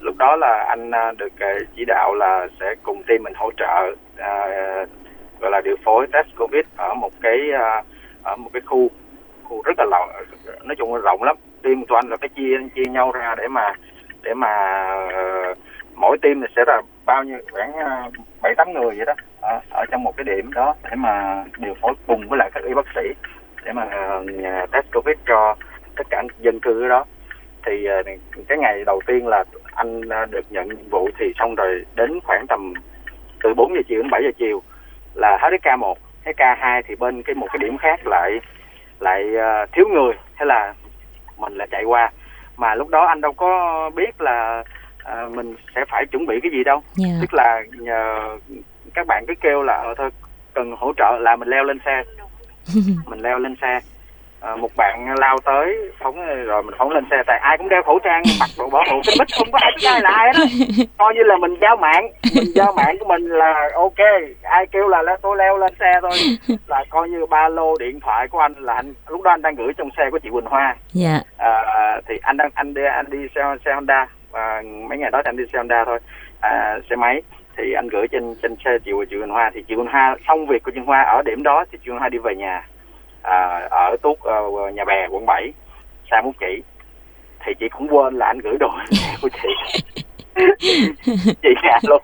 lúc 0.00 0.16
đó 0.16 0.36
là 0.36 0.64
anh 0.68 0.90
được 1.18 1.32
uh, 1.34 1.68
chỉ 1.76 1.84
đạo 1.84 2.14
là 2.14 2.48
sẽ 2.60 2.74
cùng 2.82 3.02
team 3.02 3.22
mình 3.22 3.32
hỗ 3.36 3.50
trợ 3.56 3.90
uh, 3.90 4.88
gọi 5.40 5.50
là 5.50 5.60
điều 5.60 5.76
phối 5.84 6.06
test 6.12 6.26
covid 6.38 6.64
ở 6.76 6.94
một 6.94 7.10
cái 7.20 7.38
uh, 7.54 7.84
ở 8.22 8.36
một 8.36 8.50
cái 8.52 8.62
khu 8.66 8.90
khu 9.44 9.62
rất 9.62 9.78
là 9.78 9.84
rộng 9.90 10.08
nói 10.64 10.76
chung 10.78 10.94
là 10.94 11.00
rộng 11.00 11.22
lắm 11.22 11.36
team 11.62 11.84
tụi 11.88 11.98
anh 11.98 12.08
là 12.08 12.16
phải 12.20 12.28
chia 12.28 12.58
chia 12.74 12.90
nhau 12.90 13.12
ra 13.12 13.34
để 13.38 13.48
mà 13.48 13.72
để 14.22 14.34
mà 14.34 14.52
uh, 15.50 15.58
mỗi 15.96 16.18
team 16.22 16.40
thì 16.40 16.46
sẽ 16.56 16.64
là 16.66 16.82
bao 17.06 17.24
nhiêu 17.24 17.38
khoảng 17.52 17.72
ờ, 17.72 18.10
bảy 18.42 18.54
tám 18.56 18.72
người 18.72 18.96
vậy 18.96 19.06
đó. 19.06 19.14
Ở, 19.40 19.60
ở 19.70 19.84
trong 19.90 20.02
một 20.02 20.16
cái 20.16 20.24
điểm 20.24 20.52
đó 20.52 20.74
để 20.84 20.90
mà 20.96 21.44
điều 21.58 21.74
phối 21.80 21.94
cùng 22.06 22.28
với 22.28 22.38
lại 22.38 22.50
các 22.54 22.64
y 22.64 22.74
bác 22.74 22.86
sĩ 22.94 23.00
để 23.64 23.72
mà 23.72 23.84
uh, 23.84 24.70
test 24.72 24.86
covid 24.92 25.16
cho 25.26 25.56
tất 25.96 26.06
cả 26.10 26.22
dân 26.38 26.60
cư 26.60 26.88
đó. 26.88 27.04
Thì 27.66 27.88
uh, 28.00 28.06
cái 28.48 28.58
ngày 28.58 28.84
đầu 28.86 29.00
tiên 29.06 29.26
là 29.26 29.44
anh 29.74 30.00
uh, 30.00 30.30
được 30.30 30.44
nhận 30.50 30.68
nhiệm 30.68 30.88
vụ 30.90 31.08
thì 31.18 31.32
xong 31.38 31.54
rồi 31.54 31.84
đến 31.94 32.20
khoảng 32.24 32.46
tầm 32.48 32.72
từ 33.42 33.54
4 33.54 33.74
giờ 33.74 33.80
chiều 33.88 34.02
đến 34.02 34.10
7 34.10 34.22
giờ 34.24 34.30
chiều 34.38 34.62
là 35.14 35.38
hết 35.40 35.48
cái 35.50 35.58
ca 35.62 35.76
1 35.76 35.98
cái 36.24 36.34
ca 36.34 36.54
2 36.54 36.82
thì 36.82 36.94
bên 36.96 37.22
cái 37.22 37.34
một 37.34 37.46
cái 37.52 37.58
điểm 37.58 37.78
khác 37.78 38.00
lại 38.06 38.40
lại 39.00 39.24
uh, 39.34 39.72
thiếu 39.72 39.88
người. 39.88 40.14
Thế 40.38 40.44
là 40.44 40.74
mình 41.38 41.54
lại 41.54 41.68
chạy 41.70 41.84
qua. 41.84 42.10
Mà 42.56 42.74
lúc 42.74 42.88
đó 42.88 43.06
anh 43.06 43.20
đâu 43.20 43.32
có 43.32 43.90
biết 43.94 44.20
là 44.20 44.64
uh, 45.12 45.32
mình 45.32 45.54
sẽ 45.74 45.84
phải 45.88 46.06
chuẩn 46.06 46.26
bị 46.26 46.40
cái 46.42 46.50
gì 46.52 46.64
đâu. 46.64 46.82
Yeah. 46.98 47.10
Dạ. 47.12 47.18
tức 47.20 47.34
là 47.34 47.62
nhờ 47.80 48.36
các 48.94 49.06
bạn 49.06 49.24
cứ 49.28 49.34
kêu 49.40 49.62
là 49.62 49.74
ờ 49.74 49.94
thôi 49.96 50.10
cần 50.54 50.76
hỗ 50.78 50.92
trợ 50.96 51.18
là 51.20 51.36
mình 51.36 51.48
leo 51.48 51.64
lên 51.64 51.78
xe. 51.84 52.02
Mình 53.06 53.20
leo 53.20 53.38
lên 53.38 53.56
xe. 53.60 53.80
À, 54.40 54.56
một 54.56 54.70
bạn 54.76 55.14
lao 55.18 55.38
tới 55.44 55.76
phóng 55.98 56.44
rồi 56.44 56.62
mình 56.62 56.74
phóng 56.78 56.90
lên 56.90 57.04
xe. 57.10 57.16
Tại 57.26 57.38
ai 57.42 57.58
cũng 57.58 57.68
đeo 57.68 57.82
khẩu 57.82 57.98
trang 57.98 58.22
mặc 58.40 58.50
đồ 58.58 58.68
bảo 58.68 58.84
hộ 58.90 59.00
cái 59.06 59.16
mít 59.18 59.28
không 59.38 59.52
có 59.52 59.58
ai 59.62 59.72
biết 59.76 59.86
ai 59.88 60.00
là 60.00 60.10
ai 60.10 60.32
đó. 60.32 60.44
Coi 60.98 61.14
như 61.14 61.22
là 61.22 61.36
mình 61.36 61.56
giao 61.60 61.76
mạng. 61.76 62.10
Mình 62.34 62.52
giao 62.54 62.72
mạng 62.72 62.96
của 63.00 63.04
mình 63.08 63.28
là 63.28 63.70
ok 63.74 64.06
ai 64.42 64.66
kêu 64.66 64.88
là, 64.88 65.02
tôi 65.22 65.36
leo 65.36 65.58
lên 65.58 65.74
xe 65.80 65.92
thôi. 66.02 66.10
Là 66.66 66.84
coi 66.90 67.08
như 67.08 67.26
ba 67.26 67.48
lô 67.48 67.76
điện 67.78 68.00
thoại 68.00 68.28
của 68.28 68.38
anh 68.38 68.54
là 68.58 68.74
anh 68.74 68.94
lúc 69.08 69.22
đó 69.22 69.30
anh 69.30 69.42
đang 69.42 69.54
gửi 69.54 69.72
trong 69.76 69.88
xe 69.96 70.10
của 70.10 70.18
chị 70.18 70.28
Quỳnh 70.32 70.44
Hoa. 70.44 70.76
Dạ. 70.92 71.20
À, 71.38 72.00
thì 72.08 72.14
anh 72.22 72.36
đang 72.36 72.50
anh 72.54 72.74
đi 72.74 72.82
anh 72.84 73.10
đi 73.10 73.18
xe 73.34 73.42
xe 73.64 73.74
Honda 73.74 74.06
à, 74.36 74.62
mấy 74.88 74.98
ngày 74.98 75.10
đó 75.10 75.22
thì 75.24 75.28
anh 75.28 75.36
đi 75.36 75.44
xe 75.52 75.58
Honda 75.58 75.84
thôi. 75.84 75.98
À, 76.40 76.78
xe 76.90 76.96
máy. 76.96 77.22
Thì 77.56 77.72
anh 77.72 77.88
gửi 77.88 78.08
trên 78.08 78.34
trên 78.42 78.56
xe 78.64 78.70
chị 78.84 78.90
chị 79.10 79.16
Quỳnh 79.16 79.30
Hoa. 79.30 79.50
Thì 79.54 79.62
chị 79.68 79.74
Quỳnh 79.74 79.86
Hoa 79.86 80.16
xong 80.28 80.46
việc 80.46 80.62
của 80.62 80.70
chị 80.70 80.80
Quỳnh 80.80 80.86
Hoa 80.86 81.02
ở 81.02 81.22
điểm 81.22 81.42
đó 81.42 81.64
thì 81.72 81.78
chị 81.78 81.90
Quỳnh 81.90 81.98
Hoa 81.98 82.08
đi 82.08 82.18
về 82.18 82.34
nhà. 82.34 82.66
À, 83.22 83.68
ở 83.70 83.96
tuốt 84.02 84.18
uh, 84.18 84.74
nhà 84.74 84.84
bè 84.84 85.06
quận 85.10 85.26
7 85.26 85.52
xa 86.10 86.22
Múc 86.22 86.34
chị 86.40 86.62
thì 87.46 87.54
chị 87.60 87.68
cũng 87.68 87.88
quên 87.88 88.14
là 88.14 88.26
anh 88.26 88.38
gửi 88.38 88.56
đồ 88.60 88.68
của 89.22 89.28
chị. 89.42 89.82
Chị 91.42 91.48
nhà 91.62 91.78
luôn. 91.82 92.02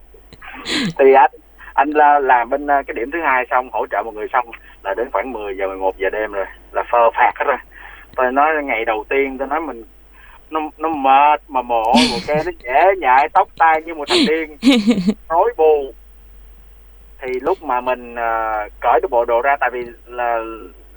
Thì 0.99 1.13
anh 1.13 1.31
anh 1.75 1.91
là 1.91 2.19
làm 2.19 2.51
bên 2.51 2.67
ờ, 2.67 2.83
cái 2.87 2.95
điểm 2.95 3.11
thứ 3.11 3.19
hai 3.23 3.47
xong 3.51 3.71
hỗ 3.73 3.87
trợ 3.87 4.03
một 4.05 4.15
người 4.15 4.27
xong 4.33 4.47
là 4.85 4.95
đến 4.95 5.09
khoảng 5.13 5.33
10 5.33 5.57
giờ 5.57 5.69
11 5.69 5.99
giờ 5.99 6.11
đêm 6.11 6.33
rồi 6.33 6.47
là 6.73 6.83
phơ 6.91 7.11
phạt 7.15 7.33
hết 7.37 7.45
rồi. 7.47 7.57
Tôi 8.17 8.33
nói 8.33 8.65
ngày 8.65 8.85
đầu 8.85 9.05
tiên 9.09 9.39
tôi 9.39 9.49
nói 9.49 9.61
mình 9.61 9.85
nó 10.53 10.61
nó 10.79 10.89
mệt 10.89 11.41
mà 11.49 11.63
mồ 11.63 11.83
một 11.85 12.19
cái 12.27 12.37
nó 12.47 12.53
dễ 12.65 12.85
nhại 12.99 13.29
tóc 13.33 13.49
tai 13.59 13.83
như 13.83 13.95
một 13.95 14.05
thằng 14.09 14.19
điên. 14.29 14.57
Rối 15.29 15.55
bù. 15.57 15.93
Thì 17.21 17.29
lúc 17.41 17.63
mà 17.63 17.81
mình 17.81 18.15
uh, 18.15 18.73
cởi 18.81 19.01
cái 19.03 19.09
bộ 19.11 19.25
đồ 19.25 19.43
ra 19.43 19.57
tại 19.61 19.71
vì 19.73 19.81
là, 20.07 20.39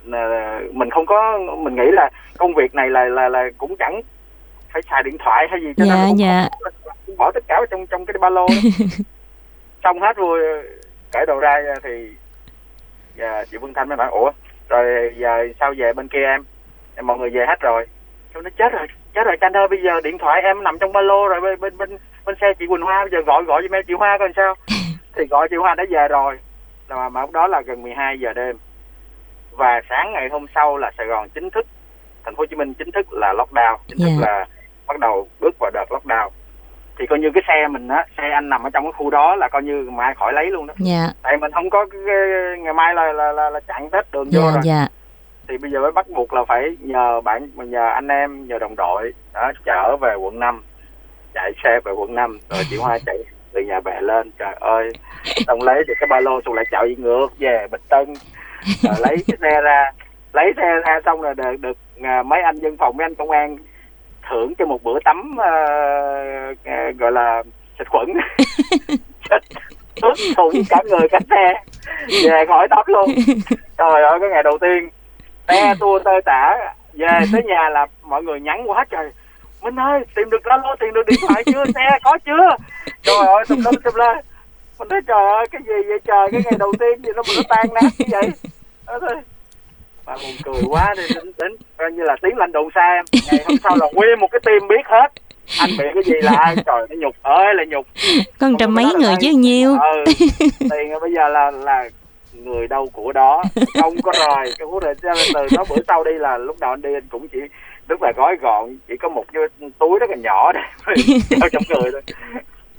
là 0.03 0.59
mình 0.73 0.89
không 0.89 1.05
có 1.05 1.39
mình 1.57 1.75
nghĩ 1.75 1.91
là 1.91 2.09
công 2.37 2.53
việc 2.53 2.75
này 2.75 2.89
là 2.89 3.03
là 3.05 3.29
là 3.29 3.43
cũng 3.57 3.75
chẳng 3.79 4.01
phải 4.73 4.81
xài 4.89 5.03
điện 5.03 5.17
thoại 5.19 5.47
hay 5.49 5.61
gì 5.61 5.67
cho 5.77 5.85
dạ 5.85 5.95
nên 5.95 6.09
cũng 6.09 6.19
dạ. 6.19 6.49
không- 6.83 7.17
bỏ 7.17 7.31
tất 7.31 7.43
cả 7.47 7.55
vào 7.57 7.65
trong 7.65 7.87
trong 7.87 8.05
cái 8.05 8.15
ba 8.21 8.29
lô 8.29 8.47
xong 9.83 9.99
hết 10.01 10.17
rồi 10.17 10.63
cởi 11.11 11.25
đồ 11.25 11.39
ra 11.39 11.55
thì 11.83 12.09
và 13.17 13.45
chị 13.51 13.57
Vân 13.57 13.73
Thanh 13.73 13.89
mới 13.89 13.97
bảo 13.97 14.11
ủa 14.11 14.31
rồi 14.69 15.13
giờ 15.17 15.47
sao 15.59 15.73
về 15.77 15.93
bên 15.93 16.07
kia 16.07 16.23
em? 16.23 16.43
Em 16.95 17.07
mọi 17.07 17.17
người 17.17 17.29
về 17.29 17.45
hết 17.47 17.59
rồi. 17.59 17.85
Tôi 18.33 18.43
nói 18.43 18.51
chết 18.57 18.73
rồi 18.73 18.87
chết 19.15 19.23
rồi 19.25 19.37
Canh 19.41 19.53
ơi 19.53 19.67
bây 19.67 19.81
giờ 19.83 20.01
điện 20.03 20.17
thoại 20.17 20.41
em 20.41 20.63
nằm 20.63 20.77
trong 20.79 20.93
ba 20.93 21.01
lô 21.01 21.27
rồi 21.27 21.41
bên 21.41 21.59
bên 21.59 21.77
bên, 21.77 21.97
bên 22.25 22.35
xe 22.41 22.53
chị 22.59 22.65
Quỳnh 22.67 22.81
Hoa 22.81 23.03
bây 23.03 23.11
giờ 23.11 23.17
gọi 23.25 23.43
gọi 23.43 23.61
cho 23.69 23.77
em 23.77 23.83
chị 23.87 23.93
Hoa 23.93 24.17
coi 24.19 24.29
sao. 24.35 24.55
Thì 25.15 25.23
gọi 25.29 25.47
chị 25.49 25.55
Hoa 25.55 25.75
đã 25.75 25.83
về 25.89 26.07
rồi. 26.07 26.39
Mà, 26.89 27.09
mà 27.09 27.21
lúc 27.21 27.31
đó 27.31 27.47
là 27.47 27.61
gần 27.61 27.81
12 27.81 28.19
giờ 28.19 28.33
đêm. 28.33 28.57
Và 29.51 29.81
sáng 29.89 30.11
ngày 30.13 30.29
hôm 30.31 30.45
sau 30.55 30.77
là 30.77 30.91
Sài 30.97 31.07
Gòn 31.07 31.29
chính 31.29 31.49
thức 31.49 31.65
thành 32.25 32.35
phố 32.35 32.41
Hồ 32.41 32.45
Chí 32.45 32.55
Minh 32.55 32.73
chính 32.73 32.91
thức 32.91 33.13
là 33.13 33.33
lockdown 33.33 33.77
chính 33.87 33.97
thức 33.97 34.11
Dạ. 34.21 34.27
là 34.27 34.45
bắt 34.87 34.99
đầu 34.99 35.27
bước 35.39 35.55
vào 35.59 35.71
đợt 35.73 35.85
lockdown. 35.89 36.29
Thì 36.99 37.05
coi 37.09 37.19
như 37.19 37.31
cái 37.33 37.43
xe 37.47 37.67
mình 37.67 37.87
á 37.87 38.05
xe 38.17 38.23
anh 38.33 38.49
nằm 38.49 38.63
ở 38.63 38.69
trong 38.73 38.83
cái 38.83 38.91
khu 38.91 39.09
đó 39.09 39.35
là 39.35 39.47
coi 39.47 39.63
như 39.63 39.89
mai 39.91 40.13
khỏi 40.13 40.33
lấy 40.33 40.45
luôn 40.45 40.67
đó. 40.67 40.73
Dạ. 40.77 41.07
Tại 41.21 41.37
mình 41.37 41.51
không 41.51 41.69
có 41.69 41.85
cái, 41.91 42.01
ngày 42.59 42.73
mai 42.73 42.93
là 42.93 43.13
là 43.13 43.31
là, 43.31 43.49
là 43.49 43.59
chặn 43.67 43.89
hết 43.93 44.11
đường 44.11 44.29
vô 44.31 44.41
dạ 44.41 44.51
rồi. 44.51 44.61
dạ 44.63 44.87
thì 45.47 45.57
bây 45.57 45.71
giờ 45.71 45.79
mới 45.79 45.91
bắt 45.91 46.09
buộc 46.09 46.33
là 46.33 46.43
phải 46.47 46.77
nhờ 46.79 47.21
bạn 47.21 47.49
nhờ 47.55 47.89
anh 47.93 48.07
em 48.07 48.47
nhờ 48.47 48.59
đồng 48.59 48.75
đội 48.75 49.13
đó 49.33 49.51
chở 49.65 49.97
về 50.01 50.15
quận 50.15 50.39
5 50.39 50.63
chạy 51.33 51.51
xe 51.63 51.79
về 51.85 51.91
quận 51.91 52.15
5 52.15 52.39
rồi 52.49 52.63
chị 52.69 52.77
Hoa 52.77 52.99
chạy 53.05 53.17
từ 53.55 53.61
nhà 53.61 53.79
bè 53.79 54.01
lên. 54.01 54.31
Trời 54.39 54.55
ơi 54.59 54.91
xong 55.47 55.61
lấy 55.61 55.83
được 55.87 55.93
cái 55.99 56.07
ba 56.07 56.19
lô 56.19 56.41
xong 56.45 56.53
lại 56.53 56.65
chạy 56.71 56.95
ngược 56.97 57.27
về 57.39 57.67
Bình 57.71 57.81
Tân. 57.89 58.13
Rồi 58.81 58.95
lấy 58.99 59.17
cái 59.27 59.37
xe 59.41 59.61
ra 59.61 59.91
lấy 60.33 60.53
xe 60.57 60.79
ra 60.85 60.99
xong 61.05 61.21
rồi 61.21 61.33
được, 61.35 61.59
được 61.59 61.77
mấy 62.25 62.41
anh 62.41 62.55
dân 62.55 62.77
phòng 62.77 62.97
mấy 62.97 63.05
anh 63.05 63.15
công 63.15 63.31
an 63.31 63.57
thưởng 64.29 64.53
cho 64.57 64.65
một 64.65 64.83
bữa 64.83 64.99
tắm 65.05 65.37
uh, 65.39 66.97
gọi 66.97 67.11
là 67.11 67.43
xịt 67.79 67.87
khuẩn. 67.89 68.07
Ướt 70.01 70.13
thủng 70.37 70.53
cả 70.69 70.77
người 70.89 71.07
cả 71.11 71.19
xe 71.29 71.53
về 72.23 72.45
khỏi 72.47 72.67
tắm 72.69 72.85
luôn. 72.87 73.09
Trời 73.77 74.03
ơi 74.09 74.19
cái 74.21 74.29
ngày 74.29 74.43
đầu 74.43 74.57
tiên 74.61 74.89
te 75.47 75.73
tua 75.79 75.99
tơi 75.99 76.21
tả. 76.25 76.57
Về 76.93 77.07
tới 77.31 77.43
nhà 77.43 77.69
là 77.69 77.85
mọi 78.03 78.23
người 78.23 78.39
nhắn 78.39 78.69
quá 78.69 78.85
trời. 78.89 79.11
Minh 79.61 79.79
ơi 79.79 79.99
tìm 80.15 80.29
được 80.29 80.43
alo 80.43 80.75
tìm 80.79 80.93
được 80.93 81.05
điện 81.07 81.19
thoại 81.27 81.43
chưa? 81.45 81.63
Xe 81.75 81.99
có 82.03 82.17
chưa? 82.25 82.55
Trời 83.03 83.27
ơi 83.27 83.43
tùm 83.47 83.63
lum 83.63 83.75
tùm 83.83 83.93
lên 83.95 84.17
mình 84.79 84.87
nói 84.87 85.01
trời 85.07 85.25
ơi 85.37 85.45
cái 85.51 85.61
gì 85.67 85.73
vậy 85.87 85.99
trời? 86.07 86.27
Cái 86.31 86.41
ngày 86.45 86.53
đầu 86.59 86.73
tiên 86.79 87.01
gì 87.03 87.11
nó 87.15 87.21
mà 87.27 87.33
nó 87.37 87.43
tan 87.49 87.65
nát 87.73 87.89
như 87.97 88.05
vậy? 88.09 88.29
Đó 88.87 88.99
thôi. 89.01 89.15
Mà 90.05 90.13
buồn 90.13 90.31
cười 90.43 90.63
quá 90.69 90.93
đi 90.97 91.03
đến, 91.15 91.31
đến 91.37 91.51
coi 91.77 91.91
như 91.91 92.03
là 92.03 92.15
tiếng 92.21 92.37
lạnh 92.37 92.51
đồn 92.51 92.69
xa 92.75 92.93
em. 92.95 93.05
Ngày 93.31 93.45
hôm 93.47 93.57
sau 93.63 93.75
là 93.79 93.87
nguyên 93.93 94.19
một 94.19 94.27
cái 94.31 94.39
team 94.45 94.67
biết 94.67 94.85
hết. 94.85 95.07
Anh 95.59 95.69
bị 95.77 95.85
cái 95.93 96.03
gì 96.03 96.13
là 96.21 96.31
ai? 96.37 96.55
Trời 96.55 96.87
nó 96.89 96.95
nhục. 96.99 97.15
Ơi 97.21 97.53
là 97.55 97.63
nhục. 97.67 97.85
Con 98.39 98.57
trăm 98.59 98.73
mấy 98.73 98.85
người 98.85 99.15
chứ 99.21 99.29
nhiêu. 99.29 99.77
Ừ. 99.79 100.03
Tiền 100.59 100.99
bây 101.01 101.11
giờ 101.15 101.27
là 101.27 101.51
là 101.51 101.89
người 102.45 102.67
đâu 102.67 102.89
của 102.93 103.11
đó. 103.11 103.43
Không 103.81 104.01
có 104.01 104.11
rồi 104.19 104.53
cái 104.57 104.67
vấn 104.67 104.79
đề 104.79 104.93
từ 105.33 105.47
đó 105.57 105.63
bữa 105.69 105.81
sau 105.87 106.03
đi 106.03 106.11
là 106.19 106.37
lúc 106.37 106.55
đầu 106.59 106.69
anh 106.69 106.81
đi 106.81 106.93
anh 106.93 107.07
cũng 107.09 107.27
chỉ 107.27 107.39
rất 107.87 108.01
là 108.01 108.11
gói 108.15 108.35
gọn 108.41 108.77
chỉ 108.87 108.97
có 108.97 109.09
một 109.09 109.25
cái 109.33 109.43
túi 109.79 109.99
rất 109.99 110.09
là 110.09 110.15
nhỏ 110.15 110.51
để 110.53 110.61
đeo 111.29 111.49
trong 111.51 111.63
người 111.69 111.91
thôi. 111.91 112.01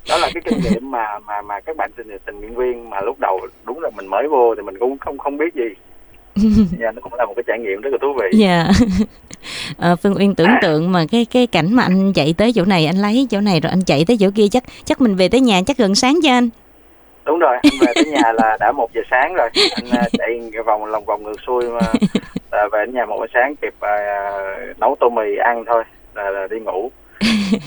Đó 0.08 0.16
là 0.16 0.30
cái 0.34 0.42
kinh 0.44 0.58
nghiệm 0.62 0.90
mà 0.90 1.18
mà 1.18 1.42
mà 1.42 1.60
các 1.60 1.76
bạn 1.76 1.90
tình 1.96 2.18
tình 2.24 2.40
nguyện 2.40 2.54
viên 2.54 2.90
mà 2.90 3.00
lúc 3.00 3.16
đầu 3.20 3.40
đúng 3.64 3.80
là 3.80 3.90
mình 3.96 4.06
mới 4.06 4.28
vô 4.28 4.54
thì 4.54 4.62
mình 4.62 4.78
cũng 4.78 4.98
không 4.98 5.18
không 5.18 5.36
biết 5.36 5.54
gì. 5.54 5.68
Dạ, 6.80 6.92
nó 6.92 7.00
cũng 7.02 7.14
là 7.14 7.24
một 7.24 7.32
cái 7.36 7.42
trải 7.46 7.58
nghiệm 7.58 7.80
rất 7.80 7.90
là 7.92 7.98
thú 8.02 8.14
vị. 8.20 8.38
Dạ. 8.38 8.66
Ờ, 9.76 9.96
Phương 9.96 10.14
Uyên 10.18 10.34
tưởng 10.34 10.48
tượng 10.62 10.92
mà 10.92 11.04
cái 11.10 11.24
cái 11.24 11.46
cảnh 11.46 11.74
mà 11.74 11.82
anh 11.82 12.12
chạy 12.12 12.34
tới 12.38 12.52
chỗ 12.52 12.64
này 12.64 12.86
anh 12.86 12.96
lấy 12.96 13.26
chỗ 13.30 13.40
này 13.40 13.60
rồi 13.60 13.70
anh 13.70 13.84
chạy 13.84 14.04
tới 14.04 14.16
chỗ 14.20 14.30
kia 14.34 14.48
chắc 14.50 14.64
chắc 14.84 15.00
mình 15.00 15.16
về 15.16 15.28
tới 15.28 15.40
nhà 15.40 15.62
chắc 15.66 15.76
gần 15.76 15.94
sáng 15.94 16.18
cho 16.22 16.30
anh 16.30 16.48
đúng 17.26 17.38
rồi 17.38 17.56
anh 17.62 17.72
về 17.80 17.92
tới 17.94 18.04
nhà 18.04 18.32
là 18.32 18.56
đã 18.60 18.72
một 18.72 18.92
giờ 18.94 19.00
sáng 19.10 19.34
rồi. 19.34 19.48
Anh 19.76 20.00
à, 20.00 20.02
chạy 20.18 20.50
vòng 20.66 20.84
lòng 20.84 21.04
vòng 21.04 21.22
ngược 21.22 21.40
xuôi 21.46 21.70
mà 21.70 21.80
à, 22.50 22.68
về 22.72 22.86
đến 22.86 22.94
nhà 22.94 23.06
một 23.06 23.18
giờ 23.20 23.26
sáng 23.34 23.56
kịp 23.56 23.74
à, 23.80 24.30
nấu 24.80 24.96
tô 25.00 25.08
mì 25.08 25.36
ăn 25.36 25.64
thôi 25.66 25.84
là, 26.14 26.30
là 26.30 26.46
đi 26.50 26.60
ngủ. 26.60 26.90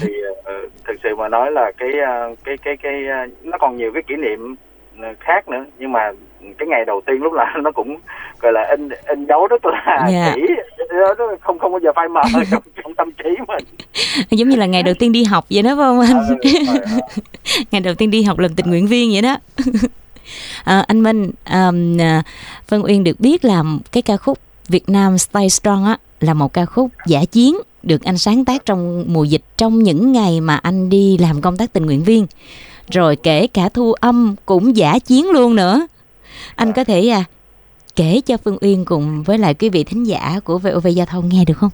Thì 0.01 0.13
à, 0.45 0.53
thực 0.87 0.95
sự 1.03 1.15
mà 1.15 1.29
nói 1.29 1.51
là 1.51 1.71
cái 1.77 1.89
à, 2.05 2.27
cái 2.43 2.57
cái 2.57 2.77
cái 2.77 3.03
nó 3.41 3.57
còn 3.57 3.77
nhiều 3.77 3.91
cái 3.93 4.03
kỷ 4.03 4.15
niệm 4.15 4.55
khác 5.19 5.49
nữa. 5.49 5.65
Nhưng 5.77 5.91
mà 5.91 6.11
cái 6.57 6.67
ngày 6.67 6.85
đầu 6.85 7.01
tiên 7.07 7.15
lúc 7.23 7.33
là 7.33 7.53
nó 7.63 7.71
cũng 7.71 7.97
gọi 8.39 8.53
là 8.53 8.67
in 8.71 8.89
in 9.07 9.25
dấu 9.25 9.47
rất 9.47 9.65
là 9.65 10.07
Dạ. 10.11 10.33
kỹ. 10.35 10.41
Không 11.41 11.59
không 11.59 11.71
bao 11.71 11.79
giờ 11.83 11.89
phai 11.95 12.07
mờ 12.07 12.21
trong, 12.51 12.63
trong 12.83 12.93
tâm 12.95 13.11
trí 13.11 13.29
mình. 13.47 13.63
Giống 14.29 14.49
như 14.49 14.55
là 14.55 14.65
ngày 14.65 14.83
đầu 14.83 14.93
tiên 14.99 15.11
đi 15.11 15.23
học 15.23 15.45
vậy 15.49 15.63
đó 15.63 15.69
phải 15.75 15.83
không 15.83 15.99
anh? 15.99 16.17
Ơi. 16.17 16.63
ngày 17.71 17.81
đầu 17.81 17.93
tiên 17.93 18.11
đi 18.11 18.23
học 18.23 18.39
làm 18.39 18.55
tình 18.55 18.69
nguyện 18.69 18.87
viên 18.87 19.11
vậy 19.11 19.21
đó. 19.21 19.37
À, 20.63 20.83
anh 20.87 21.03
Minh 21.03 21.31
um, 21.51 22.01
à, 22.01 22.23
Vân 22.69 22.81
Uyên 22.81 23.03
được 23.03 23.19
biết 23.19 23.45
là 23.45 23.63
cái 23.91 24.01
ca 24.01 24.17
khúc 24.17 24.37
Việt 24.69 24.89
Nam 24.89 25.17
Stay 25.17 25.49
Strong 25.49 25.85
á 25.85 25.97
là 26.19 26.33
một 26.33 26.53
ca 26.53 26.65
khúc 26.65 26.89
giả 27.07 27.19
chiến 27.31 27.57
được 27.83 28.03
anh 28.03 28.17
sáng 28.17 28.45
tác 28.45 28.65
trong 28.65 29.05
mùa 29.07 29.23
dịch 29.23 29.41
trong 29.57 29.79
những 29.79 30.11
ngày 30.11 30.41
mà 30.41 30.55
anh 30.55 30.89
đi 30.89 31.17
làm 31.17 31.41
công 31.41 31.57
tác 31.57 31.73
tình 31.73 31.85
nguyện 31.85 32.03
viên. 32.03 32.27
Rồi 32.91 33.15
kể 33.15 33.47
cả 33.47 33.69
thu 33.73 33.93
âm 33.93 34.35
cũng 34.45 34.77
giả 34.77 34.99
chiến 34.99 35.29
luôn 35.29 35.55
nữa 35.55 35.87
anh 36.59 36.73
có 36.73 36.83
thể 36.83 37.09
à, 37.09 37.23
kể 37.95 38.21
cho 38.25 38.37
Phương 38.37 38.57
Uyên 38.61 38.85
cùng 38.85 39.23
với 39.25 39.37
lại 39.37 39.53
quý 39.53 39.69
vị 39.69 39.83
thính 39.83 40.03
giả 40.03 40.39
của 40.43 40.57
VOV 40.57 40.87
Giao 40.95 41.05
thông 41.05 41.29
nghe 41.29 41.43
được 41.47 41.53
không? 41.57 41.69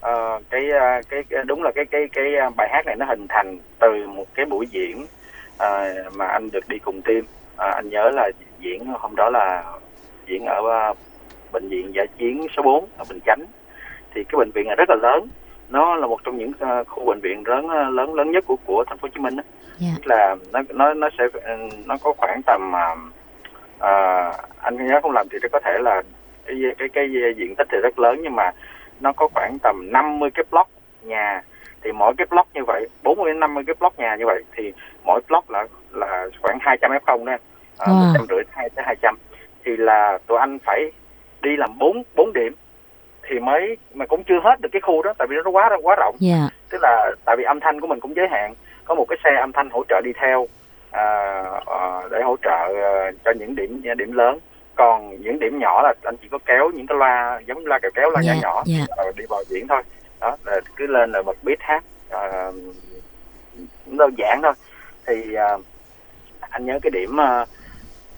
Ờ, 0.00 0.40
cái, 0.50 0.70
à, 0.70 1.00
cái 1.08 1.22
cái 1.30 1.44
đúng 1.46 1.62
là 1.62 1.70
cái 1.74 1.84
cái 1.84 2.08
cái 2.12 2.36
à, 2.36 2.50
bài 2.56 2.68
hát 2.72 2.86
này 2.86 2.96
nó 2.96 3.06
hình 3.06 3.26
thành 3.28 3.58
từ 3.78 4.06
một 4.06 4.26
cái 4.34 4.46
buổi 4.46 4.66
diễn 4.66 5.06
à, 5.58 5.94
mà 6.14 6.26
anh 6.26 6.50
được 6.50 6.68
đi 6.68 6.78
cùng 6.78 7.02
team 7.02 7.22
à, 7.56 7.70
anh 7.70 7.88
nhớ 7.90 8.10
là 8.14 8.30
diễn 8.60 8.86
hôm 8.86 9.16
đó 9.16 9.30
là 9.30 9.64
diễn 10.26 10.46
ở 10.46 10.62
à, 10.70 10.94
bệnh 11.52 11.68
viện 11.68 11.94
giải 11.94 12.06
chiến 12.18 12.46
số 12.56 12.62
4 12.62 12.86
ở 12.98 13.04
Bình 13.08 13.20
Chánh 13.26 13.44
thì 14.14 14.24
cái 14.24 14.38
bệnh 14.38 14.50
viện 14.50 14.66
này 14.66 14.76
rất 14.76 14.90
là 14.90 14.96
lớn 15.02 15.28
nó 15.68 15.96
là 15.96 16.06
một 16.06 16.20
trong 16.24 16.38
những 16.38 16.52
à, 16.60 16.84
khu 16.84 17.04
bệnh 17.04 17.20
viện 17.20 17.42
lớn 17.46 17.70
lớn 17.70 18.14
lớn 18.14 18.30
nhất 18.32 18.44
của 18.46 18.56
của 18.64 18.84
thành 18.86 18.98
phố 18.98 19.08
Hồ 19.08 19.12
Chí 19.14 19.20
Minh 19.20 19.36
đó. 19.36 19.42
Dạ. 19.78 19.88
tức 19.94 20.06
là 20.06 20.36
nó 20.52 20.62
nó 20.68 20.94
nó 20.94 21.08
sẽ 21.18 21.24
ừ, 21.32 21.68
nó 21.84 21.96
có 22.02 22.12
khoảng 22.18 22.40
tầm 22.46 22.76
à, 22.76 22.96
à, 23.80 24.32
anh 24.60 24.86
nhớ 24.86 25.00
không 25.02 25.12
làm 25.12 25.26
thì 25.28 25.38
có 25.52 25.60
thể 25.64 25.78
là 25.80 26.02
cái 26.46 26.56
cái 26.78 26.88
cái 26.92 27.10
diện 27.36 27.54
tích 27.58 27.66
thì 27.72 27.78
rất 27.82 27.98
lớn 27.98 28.18
nhưng 28.22 28.36
mà 28.36 28.50
nó 29.00 29.12
có 29.12 29.28
khoảng 29.34 29.58
tầm 29.62 29.92
50 29.92 30.30
cái 30.34 30.44
block 30.50 30.70
nhà. 31.02 31.42
Thì 31.82 31.92
mỗi 31.92 32.12
cái 32.18 32.26
block 32.30 32.48
như 32.54 32.64
vậy 32.66 32.86
40 33.02 33.30
đến 33.32 33.40
50 33.40 33.64
cái 33.66 33.74
block 33.80 33.98
nhà 33.98 34.16
như 34.16 34.26
vậy 34.26 34.44
thì 34.56 34.72
mỗi 35.04 35.20
block 35.28 35.50
là 35.50 35.66
là 35.90 36.28
khoảng 36.42 36.58
200 36.60 36.90
f0 36.90 37.24
đó. 37.24 37.32
À, 37.32 37.38
Wow. 37.86 37.94
một 37.94 38.12
trăm 38.14 38.26
rưỡi 38.28 38.42
hai 38.50 38.70
tới 38.70 38.84
200 38.86 39.16
thì 39.64 39.76
là 39.76 40.18
tụi 40.26 40.38
anh 40.38 40.58
phải 40.58 40.92
đi 41.42 41.56
làm 41.56 41.78
bốn 41.78 42.02
bốn 42.16 42.32
điểm 42.32 42.54
thì 43.28 43.38
mới 43.38 43.76
mà 43.94 44.06
cũng 44.06 44.24
chưa 44.24 44.40
hết 44.44 44.60
được 44.60 44.68
cái 44.72 44.80
khu 44.80 45.02
đó 45.02 45.12
tại 45.18 45.26
vì 45.30 45.36
nó 45.44 45.50
quá 45.50 45.70
quá 45.82 45.96
rộng. 45.96 46.16
Dạ. 46.18 46.48
tức 46.70 46.78
là 46.82 47.10
tại 47.24 47.36
vì 47.36 47.44
âm 47.44 47.60
thanh 47.60 47.80
của 47.80 47.86
mình 47.86 48.00
cũng 48.00 48.16
giới 48.16 48.28
hạn. 48.30 48.54
Có 48.84 48.94
một 48.94 49.04
cái 49.08 49.18
xe 49.24 49.30
âm 49.40 49.52
thanh 49.52 49.70
hỗ 49.70 49.84
trợ 49.88 50.00
đi 50.04 50.12
theo 50.20 50.46
à, 50.90 51.04
à, 51.66 52.00
để 52.10 52.22
hỗ 52.24 52.36
trợ 52.42 52.66
à, 52.82 53.10
cho 53.24 53.30
những 53.38 53.54
điểm 53.54 53.82
điểm 53.98 54.12
lớn. 54.12 54.38
Còn 54.74 55.20
những 55.20 55.38
điểm 55.38 55.58
nhỏ 55.58 55.82
là 55.82 55.94
anh 56.02 56.16
chỉ 56.22 56.28
có 56.28 56.38
kéo 56.46 56.70
những 56.74 56.86
cái 56.86 56.98
loa 56.98 57.40
giống 57.46 57.66
loa 57.66 57.78
kẹo 57.78 57.90
kéo 57.94 58.10
loa 58.10 58.22
Dạ, 58.22 58.34
nhỏ 58.34 58.40
nhỏ 58.42 58.62
dạ. 58.66 58.84
rồi 58.96 59.12
đi 59.16 59.24
vào 59.28 59.42
diễn 59.48 59.68
thôi. 59.68 59.82
Đó 60.20 60.36
là 60.44 60.60
cứ 60.76 60.86
lên 60.86 61.12
là 61.12 61.22
bật 61.22 61.36
beat 61.44 61.58
hát 61.60 61.84
à, 62.10 62.50
đơn 63.86 64.14
giản 64.18 64.40
thôi. 64.42 64.52
Thì 65.06 65.34
à, 65.34 65.56
anh 66.40 66.64
nhớ 66.66 66.78
cái 66.82 66.90
điểm 66.90 67.20
à, 67.20 67.46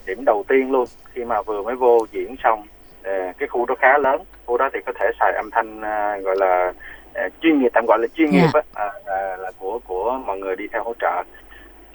điểm 0.06 0.24
đầu 0.24 0.44
tiên 0.48 0.72
luôn 0.72 0.84
khi 1.12 1.24
mà 1.24 1.42
vừa 1.42 1.62
mới 1.62 1.74
vô 1.74 2.06
diễn 2.12 2.36
xong 2.44 2.66
à, 3.02 3.32
cái 3.38 3.48
khu 3.48 3.66
đó 3.66 3.74
khá 3.78 3.98
lớn. 3.98 4.22
Khu 4.46 4.56
đó 4.58 4.68
thì 4.72 4.78
có 4.86 4.92
thể 5.00 5.10
xài 5.20 5.32
âm 5.32 5.50
thanh 5.50 5.80
à, 5.80 6.18
gọi 6.24 6.36
là 6.38 6.72
à, 7.14 7.28
chuyên 7.40 7.58
nghiệp 7.60 7.68
tạm 7.72 7.86
gọi 7.86 7.98
là 7.98 8.06
chuyên 8.14 8.30
Dạ. 8.30 8.38
nghiệp 8.38 8.48
á 8.54 8.62
à, 8.74 8.90
à, 9.06 9.36
là 9.36 9.50
của 9.58 9.78
của 9.86 10.18
mọi 10.26 10.38
người 10.38 10.56
đi 10.56 10.68
theo 10.72 10.82
hỗ 10.84 10.94
trợ 11.00 11.22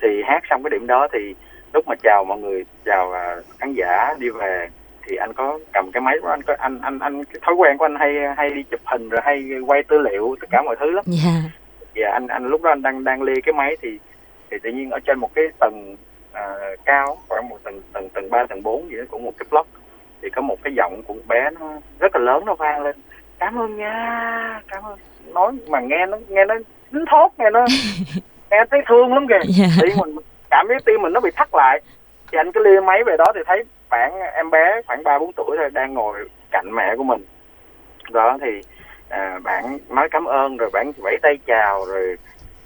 thì 0.01 0.23
hát 0.25 0.43
xong 0.49 0.63
cái 0.63 0.69
điểm 0.69 0.87
đó 0.87 1.07
thì 1.13 1.35
lúc 1.73 1.87
mà 1.87 1.95
chào 2.03 2.23
mọi 2.27 2.37
người 2.37 2.65
chào 2.85 3.13
à, 3.13 3.35
khán 3.59 3.73
giả 3.73 4.13
đi 4.19 4.29
về 4.29 4.69
thì 5.07 5.15
anh 5.15 5.33
có 5.33 5.59
cầm 5.73 5.91
cái 5.91 6.01
máy 6.01 6.15
của 6.21 6.27
anh 6.27 6.43
có 6.43 6.55
anh 6.59 6.79
anh 6.81 6.99
anh 6.99 7.23
cái 7.23 7.39
thói 7.41 7.55
quen 7.55 7.77
của 7.77 7.85
anh 7.85 7.95
hay 7.99 8.13
hay 8.37 8.49
đi 8.49 8.63
chụp 8.71 8.79
hình 8.85 9.09
rồi 9.09 9.21
hay 9.23 9.49
quay 9.67 9.83
tư 9.83 9.97
liệu 9.97 10.35
tất 10.41 10.47
cả 10.51 10.61
mọi 10.65 10.75
thứ 10.79 10.91
lắm. 10.91 11.05
Dạ. 11.07 11.31
Và 11.95 12.09
anh 12.13 12.27
anh 12.27 12.47
lúc 12.47 12.61
đó 12.61 12.71
anh 12.71 12.81
đang 12.81 13.03
đang 13.03 13.21
lia 13.21 13.41
cái 13.43 13.53
máy 13.53 13.77
thì 13.81 13.99
thì 14.51 14.57
tự 14.63 14.69
nhiên 14.69 14.89
ở 14.89 14.99
trên 14.99 15.19
một 15.19 15.33
cái 15.33 15.45
tầng 15.59 15.95
à, 16.33 16.43
cao 16.85 17.17
khoảng 17.29 17.49
một 17.49 17.57
tầng 17.63 17.81
tầng 17.93 18.09
tầng 18.09 18.29
ba 18.29 18.45
tầng 18.49 18.63
bốn 18.63 18.89
gì 18.89 18.97
đó 18.97 19.03
của 19.09 19.17
một 19.17 19.33
cái 19.37 19.45
block 19.51 19.69
thì 20.21 20.29
có 20.29 20.41
một 20.41 20.57
cái 20.63 20.73
giọng 20.73 21.03
của 21.07 21.13
một 21.13 21.27
bé 21.27 21.49
nó 21.59 21.73
rất 21.99 22.15
là 22.15 22.21
lớn 22.21 22.45
nó 22.45 22.55
vang 22.55 22.83
lên. 22.83 22.95
Cảm 23.39 23.59
ơn 23.59 23.77
nha 23.77 24.61
cảm 24.67 24.83
ơn. 24.83 24.97
Nói 25.33 25.51
mà 25.67 25.79
nghe 25.79 26.05
nó 26.05 26.17
nghe 26.27 26.45
nó 26.45 26.55
thốt 27.11 27.31
nghe 27.37 27.49
nó 27.49 27.65
nghe 28.51 28.63
thấy 28.71 28.81
thương 28.87 29.13
lắm 29.13 29.27
kìa. 29.27 29.39
Dạ. 29.43 29.65
Thì 29.81 29.89
mình 29.99 30.15
cảm 30.49 30.65
thấy 30.67 30.77
tim 30.85 31.01
mình 31.01 31.13
nó 31.13 31.19
bị 31.19 31.29
thắt 31.35 31.49
lại. 31.53 31.81
Thì 32.31 32.37
anh 32.37 32.51
cứ 32.51 32.63
lia 32.63 32.79
máy 32.79 33.03
về 33.03 33.17
đó 33.17 33.25
thì 33.35 33.41
thấy 33.45 33.63
bạn 33.89 34.19
em 34.33 34.49
bé 34.49 34.81
khoảng 34.87 35.03
ba 35.03 35.19
bốn 35.19 35.31
tuổi 35.33 35.57
thôi 35.57 35.69
đang 35.73 35.93
ngồi 35.93 36.29
cạnh 36.51 36.75
mẹ 36.75 36.95
của 36.97 37.03
mình. 37.03 37.25
Đó 38.11 38.37
thì 38.41 38.61
à, 39.09 39.39
bạn 39.43 39.77
nói 39.89 40.07
cảm 40.11 40.25
ơn 40.25 40.57
rồi 40.57 40.69
bạn 40.73 40.91
vẫy 40.97 41.17
tay 41.21 41.39
chào 41.45 41.85
rồi 41.85 42.17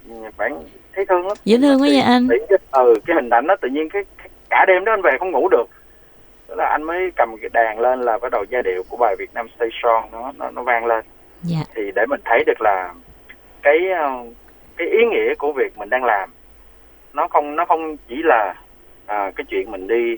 ừ, 0.09 0.13
bạn 0.37 0.63
thấy 0.95 1.05
thương 1.05 1.27
lắm. 1.27 1.37
Dễ 1.45 1.57
thương 1.61 1.81
quá 1.81 1.87
vậy 1.91 2.01
anh. 2.01 2.27
tự 2.27 2.57
ừ, 2.71 2.93
cái 3.07 3.15
hình 3.15 3.29
ảnh 3.29 3.47
đó 3.47 3.55
tự 3.61 3.69
nhiên 3.69 3.89
cái, 3.89 4.03
cái 4.17 4.29
cả 4.49 4.65
đêm 4.67 4.85
đó 4.85 4.93
anh 4.93 5.01
về 5.01 5.11
không 5.19 5.31
ngủ 5.31 5.49
được. 5.49 5.65
Tức 6.47 6.55
là 6.57 6.65
anh 6.65 6.83
mới 6.83 7.11
cầm 7.15 7.37
cái 7.41 7.49
đàn 7.53 7.79
lên 7.79 8.01
là 8.01 8.17
bắt 8.17 8.31
đầu 8.31 8.45
giai 8.49 8.61
điệu 8.63 8.83
của 8.89 8.97
bài 8.97 9.15
Việt 9.19 9.33
Nam 9.33 9.47
Station 9.55 10.11
nó 10.11 10.31
nó 10.37 10.51
nó 10.51 10.63
vang 10.63 10.85
lên. 10.85 11.05
Dạ. 11.43 11.59
Thì 11.75 11.91
để 11.95 12.05
mình 12.05 12.21
thấy 12.25 12.43
được 12.47 12.61
là 12.61 12.93
cái 13.61 13.77
ờ, 13.99 14.09
cái 14.77 14.87
ý 14.87 15.05
nghĩa 15.05 15.35
của 15.35 15.51
việc 15.51 15.77
mình 15.77 15.89
đang 15.89 16.03
làm. 16.03 16.29
Nó 17.13 17.27
không 17.27 17.55
nó 17.55 17.65
không 17.65 17.97
chỉ 18.07 18.15
là 18.23 18.53
à, 19.05 19.31
cái 19.35 19.45
chuyện 19.49 19.71
mình 19.71 19.87
đi 19.87 20.17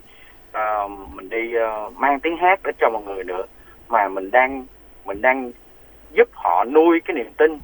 ờ, 0.52 0.88
mình 0.88 1.30
đi 1.30 1.54
ờ, 1.54 1.90
mang 1.96 2.20
tiếng 2.20 2.38
hát 2.38 2.60
để 2.64 2.72
cho 2.80 2.90
mọi 2.90 3.02
người 3.04 3.24
nữa 3.24 3.46
mà 3.90 4.08
mình 4.08 4.32
đang 4.32 4.66
mình 5.06 5.22
đang 5.22 5.52
giúp 6.12 6.30
họ 6.34 6.66
nuôi 6.66 7.00
cái 7.06 7.16
niềm 7.16 7.34
tin 7.38 7.60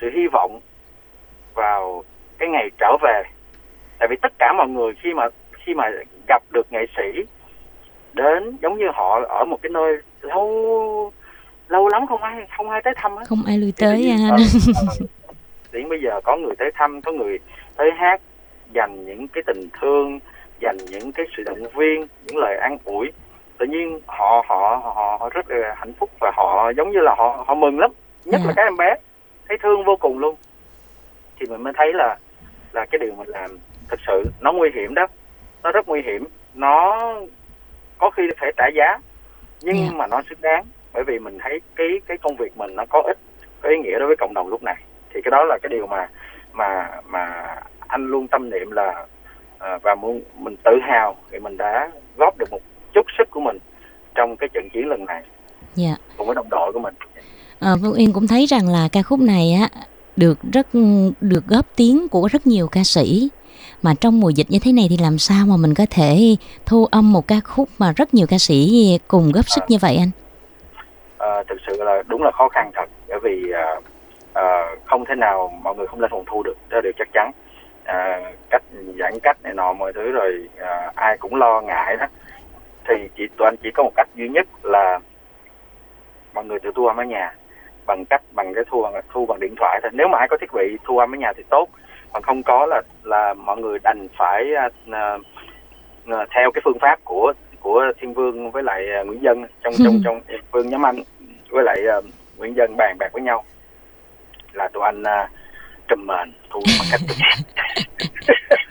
sự 0.00 0.10
hy 0.14 0.26
vọng 0.32 0.60
vào 1.54 2.04
cái 2.38 2.48
ngày 2.48 2.70
trở 2.78 2.96
về. 3.02 3.22
Tại 3.98 4.08
vì 4.10 4.16
tất 4.22 4.32
cả 4.38 4.52
mọi 4.56 4.68
người 4.68 4.92
khi 5.02 5.14
mà 5.14 5.28
khi 5.52 5.74
mà 5.74 5.90
gặp 6.28 6.42
được 6.52 6.72
nghệ 6.72 6.86
sĩ 6.96 7.22
đến 8.12 8.56
giống 8.62 8.78
như 8.78 8.86
họ 8.94 9.20
ở 9.28 9.44
một 9.44 9.58
cái 9.62 9.70
nơi 9.70 9.96
lâu 10.20 11.12
lâu 11.68 11.88
lắm 11.88 12.06
không 12.06 12.22
ai 12.22 12.46
không 12.56 12.70
ai 12.70 12.80
tới 12.84 12.94
thăm 12.96 13.16
hết. 13.16 13.24
Không 13.28 13.42
ai 13.46 13.58
lui 13.58 13.72
tới 13.78 14.12
ờ, 14.30 14.36
đến 15.72 15.88
bây 15.88 16.00
giờ 16.02 16.20
có 16.24 16.36
người 16.36 16.54
tới 16.58 16.70
thăm 16.74 17.00
có 17.00 17.12
người 17.12 17.38
tới 17.76 17.90
hát 17.96 18.20
dành 18.72 19.04
những 19.06 19.28
cái 19.28 19.42
tình 19.46 19.68
thương 19.80 20.18
dành 20.60 20.76
những 20.90 21.12
cái 21.12 21.26
sự 21.36 21.42
động 21.42 21.62
viên 21.74 22.06
những 22.26 22.36
lời 22.36 22.56
an 22.56 22.78
ủi. 22.84 23.12
Tự 23.58 23.66
nhiên 23.66 24.00
họ 24.06 24.44
họ 24.48 24.80
họ, 24.94 25.16
họ 25.20 25.28
rất 25.34 25.50
là 25.50 25.74
hạnh 25.78 25.92
phúc 25.98 26.10
và 26.20 26.30
họ 26.36 26.72
giống 26.76 26.90
như 26.92 27.00
là 27.00 27.14
họ 27.18 27.44
họ 27.46 27.54
mừng 27.54 27.78
lắm. 27.78 27.90
Nhất 28.24 28.40
Dạ. 28.40 28.46
là 28.46 28.52
các 28.56 28.62
em 28.62 28.76
bé 28.76 28.94
thấy 29.48 29.58
thương 29.62 29.84
vô 29.84 29.96
cùng 29.96 30.18
luôn. 30.18 30.34
Thì 31.40 31.46
mình 31.50 31.62
mới 31.62 31.72
thấy 31.76 31.92
là 31.92 32.16
là 32.72 32.86
cái 32.90 32.98
điều 32.98 33.14
mình 33.14 33.28
làm 33.28 33.50
thực 33.88 34.00
sự 34.06 34.24
nó 34.40 34.52
nguy 34.52 34.70
hiểm 34.74 34.94
đó. 34.94 35.06
Nó 35.62 35.72
rất 35.72 35.88
nguy 35.88 36.02
hiểm. 36.02 36.24
Nó 36.54 36.98
có 37.98 38.10
khi 38.10 38.22
phải 38.40 38.52
trả 38.56 38.66
giá 38.74 38.98
nhưng 39.60 39.76
Dạ. 39.76 39.90
mà 39.94 40.06
nó 40.06 40.22
xứng 40.30 40.40
đáng. 40.42 40.64
Bởi 40.92 41.04
vì 41.06 41.18
mình 41.18 41.38
thấy 41.42 41.60
cái 41.76 41.88
cái 42.06 42.16
công 42.18 42.36
việc 42.36 42.56
mình 42.56 42.76
nó 42.76 42.84
có 42.90 43.02
ích 43.06 43.18
có 43.60 43.68
ý 43.68 43.76
nghĩa 43.78 43.98
đối 43.98 44.06
với 44.06 44.16
cộng 44.16 44.34
đồng 44.34 44.48
lúc 44.48 44.62
này 44.62 44.76
cái 45.24 45.30
đó 45.30 45.44
là 45.44 45.58
cái 45.62 45.68
điều 45.70 45.86
mà 45.86 46.08
mà 46.52 46.88
mà 47.06 47.54
anh 47.88 48.06
luôn 48.06 48.28
tâm 48.28 48.50
niệm 48.50 48.70
là 48.70 49.06
à, 49.58 49.78
và 49.82 49.94
muốn 49.94 50.20
mình 50.38 50.56
tự 50.64 50.78
hào 50.82 51.16
vì 51.30 51.38
mình 51.38 51.56
đã 51.56 51.90
góp 52.16 52.38
được 52.38 52.50
một 52.50 52.60
chút 52.94 53.06
sức 53.18 53.30
của 53.30 53.40
mình 53.40 53.58
trong 54.14 54.36
cái 54.36 54.48
trận 54.54 54.68
chiến 54.70 54.88
lần 54.88 55.04
này. 55.04 55.22
Dạ. 55.74 55.94
Cùng 56.16 56.26
với 56.26 56.34
đồng 56.34 56.48
đội 56.50 56.72
của 56.72 56.78
mình. 56.78 56.94
Ờ, 57.60 57.76
Vân 57.82 57.92
Yên 57.92 58.12
cũng 58.12 58.26
thấy 58.26 58.46
rằng 58.46 58.68
là 58.68 58.88
ca 58.92 59.02
khúc 59.02 59.20
này 59.20 59.52
á 59.60 59.68
được 60.16 60.38
rất 60.52 60.66
được 61.20 61.46
góp 61.46 61.66
tiếng 61.76 62.08
của 62.08 62.28
rất 62.32 62.46
nhiều 62.46 62.68
ca 62.72 62.84
sĩ. 62.84 63.28
Mà 63.82 63.94
trong 64.00 64.20
mùa 64.20 64.30
dịch 64.30 64.46
như 64.50 64.58
thế 64.62 64.72
này 64.72 64.86
thì 64.90 64.96
làm 65.02 65.18
sao 65.18 65.46
mà 65.46 65.56
mình 65.56 65.74
có 65.74 65.86
thể 65.90 66.36
thu 66.66 66.86
âm 66.90 67.12
một 67.12 67.28
ca 67.28 67.40
khúc 67.44 67.68
mà 67.78 67.92
rất 67.96 68.14
nhiều 68.14 68.26
ca 68.30 68.38
sĩ 68.38 68.98
cùng 69.08 69.32
góp 69.32 69.48
sức 69.48 69.64
như 69.68 69.78
vậy 69.80 69.96
anh? 69.96 70.10
à, 71.22 71.42
thực 71.48 71.58
sự 71.66 71.82
là 71.82 72.02
đúng 72.08 72.22
là 72.22 72.30
khó 72.30 72.48
khăn 72.48 72.70
thật. 72.74 72.84
Bởi 73.08 73.18
vì 73.22 73.52
à, 73.52 73.80
à, 74.34 74.76
không 74.84 75.04
thể 75.04 75.14
nào 75.14 75.52
mọi 75.62 75.74
người 75.74 75.86
không 75.86 76.00
lên 76.00 76.10
phòng 76.10 76.24
thu 76.26 76.42
được 76.42 76.54
đó 76.68 76.76
là 76.76 76.80
điều 76.80 76.92
chắc 76.98 77.08
chắn. 77.12 77.30
À, 77.84 78.20
cách 78.50 78.62
giãn 78.98 79.12
cách 79.22 79.36
này 79.42 79.54
nọ 79.54 79.72
mọi 79.72 79.92
thứ 79.92 80.12
rồi 80.12 80.48
à, 80.58 80.92
ai 80.94 81.18
cũng 81.18 81.34
lo 81.34 81.60
ngại 81.60 81.96
đó. 81.96 82.06
Thì 82.88 82.94
chỉ 83.16 83.26
tụi 83.38 83.46
anh 83.46 83.56
chỉ 83.62 83.70
có 83.74 83.82
một 83.82 83.92
cách 83.96 84.08
duy 84.14 84.28
nhất 84.28 84.46
là 84.62 84.98
mọi 86.34 86.44
người 86.44 86.60
tự 86.60 86.72
thu 86.74 86.86
âm 86.86 86.96
ở 86.96 87.04
nhà 87.04 87.34
bằng 87.86 88.04
cách 88.04 88.22
bằng 88.32 88.54
cái 88.54 88.64
thu 88.70 88.86
thu 89.12 89.26
bằng 89.26 89.40
điện 89.40 89.54
thoại 89.56 89.80
thôi. 89.82 89.90
Nếu 89.94 90.08
mà 90.08 90.18
ai 90.18 90.28
có 90.28 90.36
thiết 90.40 90.52
bị 90.52 90.78
thu 90.84 90.98
âm 90.98 91.14
ở 91.14 91.16
nhà 91.16 91.32
thì 91.36 91.42
tốt 91.50 91.68
còn 92.12 92.22
không 92.22 92.42
có 92.42 92.66
là 92.66 92.82
là 93.02 93.34
mọi 93.34 93.56
người 93.56 93.78
đành 93.78 94.08
phải 94.18 94.54
à, 94.54 94.68
à, 94.90 95.18
theo 96.06 96.50
cái 96.50 96.62
phương 96.64 96.78
pháp 96.80 96.98
của 97.04 97.32
của 97.60 97.84
thiên 98.00 98.14
vương 98.14 98.50
với 98.50 98.62
lại 98.62 98.86
nguyễn 99.06 99.22
dân 99.22 99.44
trong 99.64 99.74
trong 99.84 100.00
trong 100.04 100.20
vương 100.52 100.70
nhóm 100.70 100.86
anh 100.86 100.96
với 101.50 101.64
lại 101.64 101.78
à, 101.88 101.96
nguyễn 102.38 102.56
dân 102.56 102.76
bàn 102.76 102.96
bạc 102.98 103.08
với 103.12 103.22
nhau 103.22 103.44
là 104.54 104.68
tụi 104.68 104.82
anh 104.84 105.02
à, 105.02 105.28
trùm 105.88 106.06
mền 106.06 106.32
thu 106.50 106.60
bằng 106.78 106.88
cách 106.90 107.00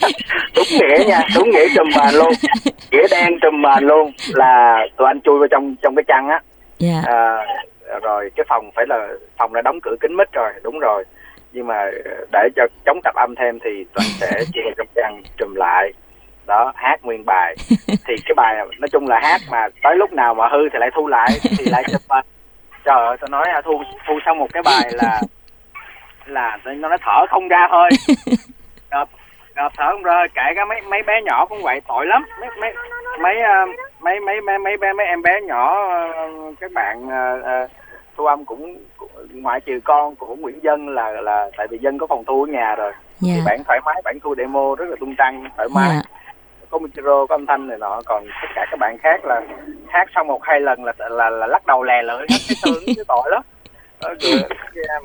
đúng 0.55 0.65
nghĩa 0.69 1.03
nha 1.07 1.21
đúng 1.35 1.49
nghĩa 1.49 1.67
trùm 1.75 1.87
mền 1.97 2.13
luôn. 2.13 2.33
Nghĩa 2.91 3.07
đen 3.11 3.39
trùm 3.41 3.61
mền 3.61 3.83
luôn 3.83 4.11
là 4.27 4.85
tụi 4.97 5.07
anh 5.07 5.21
chui 5.21 5.39
vào 5.39 5.47
trong 5.47 5.75
trong 5.81 5.95
cái 5.95 6.03
chăn 6.07 6.27
á. 6.29 6.39
Dạ. 6.77 7.01
à, 7.05 7.45
rồi 8.01 8.31
cái 8.35 8.45
phòng 8.49 8.71
phải 8.75 8.85
là 8.89 9.07
phòng 9.37 9.53
đã 9.53 9.61
đóng 9.61 9.79
cửa 9.83 9.95
kín 9.99 10.15
mít 10.15 10.31
rồi 10.33 10.51
đúng 10.63 10.79
rồi. 10.79 11.03
Nhưng 11.53 11.67
mà 11.67 11.85
để 12.31 12.49
cho 12.55 12.63
chống 12.85 12.99
tạp 13.03 13.15
âm 13.15 13.35
thêm 13.35 13.59
thì 13.59 13.85
toàn 13.93 14.07
sẽ 14.19 14.43
chia 14.53 14.61
trong 14.77 14.87
chăn 14.95 15.21
trùm 15.37 15.55
lại. 15.55 15.93
Đó 16.47 16.73
hát 16.75 16.99
nguyên 17.03 17.25
bài. 17.25 17.55
Thì 17.87 18.15
cái 18.25 18.33
bài 18.35 18.55
nói 18.79 18.87
chung 18.91 19.07
là 19.07 19.19
hát 19.23 19.41
mà 19.51 19.67
tới 19.83 19.95
lúc 19.95 20.13
nào 20.13 20.33
mà 20.33 20.47
hư 20.47 20.69
thì 20.73 20.79
lại 20.79 20.89
thu 20.95 21.07
lại 21.07 21.29
thì 21.57 21.65
lại 21.65 21.83
chụp 21.91 22.01
lên 22.09 22.25
trời 22.85 23.05
ơi 23.07 23.17
tôi 23.19 23.29
nói 23.29 23.47
à, 23.53 23.61
thu 23.65 23.83
thu 24.07 24.19
xong 24.25 24.37
một 24.37 24.47
cái 24.53 24.63
bài 24.63 24.91
là 24.93 25.21
là 26.25 26.57
nó 26.65 26.89
nó 26.89 26.97
thở 27.01 27.25
không 27.29 27.47
ra 27.47 27.67
thôi. 27.71 27.89
Ngợp, 28.91 29.09
ngợp 29.55 29.71
thở 29.77 29.91
không 29.91 30.03
ra 30.03 30.27
kể 30.33 30.53
cả 30.55 30.65
mấy 30.65 30.81
mấy 30.81 31.03
bé 31.03 31.21
nhỏ 31.21 31.45
cũng 31.45 31.61
vậy 31.63 31.81
tội 31.87 32.05
lắm. 32.05 32.25
Mấy 32.39 32.49
mấy 32.61 32.73
mấy 33.19 33.41
ờ, 33.41 33.65
mấy 34.01 34.19
mấy 34.19 34.41
mấy 34.41 34.57
mấy 34.59 34.77
bé 34.77 34.93
mấy 34.93 35.05
em 35.05 35.21
bé 35.21 35.41
nhỏ 35.41 35.89
ờ, 36.13 36.29
các 36.59 36.71
bạn 36.71 37.09
ờ, 37.43 37.67
thu 38.17 38.25
âm 38.25 38.45
cũng 38.45 38.77
ngoại 39.33 39.59
trừ 39.59 39.79
con 39.83 40.15
của 40.15 40.35
Nguyễn 40.35 40.63
Dân 40.63 40.89
là 40.89 41.11
là 41.11 41.49
tại 41.57 41.67
vì 41.67 41.77
Dân 41.77 41.97
có 41.97 42.07
phòng 42.07 42.23
thu 42.27 42.43
ở 42.43 42.51
nhà 42.51 42.75
rồi. 42.75 42.91
Dạ. 43.19 43.33
thì 43.35 43.41
bạn 43.45 43.63
thoải 43.63 43.79
mái 43.85 44.01
bạn 44.03 44.17
thu 44.23 44.35
demo 44.35 44.75
rất 44.77 44.85
là 44.89 44.95
tung 44.99 45.15
tăng 45.15 45.49
thoải 45.57 45.67
mái. 45.75 45.89
Dạ. 45.89 46.01
có 46.69 46.79
micro 46.79 47.25
có 47.25 47.35
âm 47.35 47.45
thanh 47.45 47.67
này 47.67 47.77
nọ 47.77 48.01
còn 48.05 48.25
tất 48.41 48.47
cả 48.55 48.65
các 48.71 48.79
bạn 48.79 48.97
khác 48.97 49.25
là 49.25 49.41
hát 49.89 50.07
xong 50.15 50.27
một 50.27 50.43
hai 50.43 50.61
lần 50.61 50.83
là 50.83 50.93
là, 50.97 51.29
là 51.29 51.47
lắc 51.47 51.65
đầu 51.65 51.83
lè 51.83 52.01
lưỡi 52.03 52.25
hết 52.29 52.37
cái 52.47 52.55
thương 52.65 52.83
cái 52.85 53.05
tội 53.07 53.31
lắm 53.31 53.41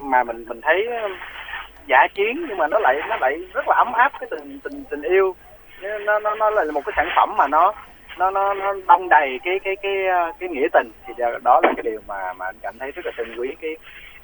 mà 0.03 0.25
mình 0.25 0.45
mình 0.49 0.61
thấy 0.61 0.87
ờ, 1.03 1.09
giả 1.89 2.07
chiến 2.15 2.47
nhưng 2.49 2.59
mà 2.59 2.67
nó 2.67 2.79
lại 2.79 3.01
nó 3.09 3.17
lại 3.17 3.39
rất 3.55 3.69
là 3.69 3.75
ấm 3.77 3.93
áp 3.93 4.13
cái 4.21 4.29
tình 4.31 4.61
tình 4.61 4.85
tình 4.91 5.03
yêu. 5.03 5.35
Nó 5.81 6.19
nó 6.19 6.35
nó 6.35 6.51
là 6.51 6.73
một 6.73 6.83
cái 6.87 6.93
sản 6.97 7.09
phẩm 7.17 7.35
mà 7.37 7.47
nó 7.49 7.73
nó 8.19 8.31
nó 8.31 8.55
nó 8.55 8.75
đong 8.87 9.09
đầy 9.09 9.39
cái 9.45 9.59
cái 9.65 9.77
cái 9.77 10.07
ờ, 10.07 10.33
cái 10.41 10.49
nghĩa 10.49 10.67
tình. 10.73 10.91
Thì 11.07 11.15
đó- 11.43 11.61
là 11.63 11.73
cái 11.77 11.83
điều 11.83 12.01
mà 12.09 12.33
mà 12.33 12.47
anh 12.47 12.57
cảm 12.63 12.79
thấy 12.79 12.91
rất 12.91 13.07
là 13.07 13.13
trân 13.17 13.37
quý 13.37 13.55
cái 13.61 13.77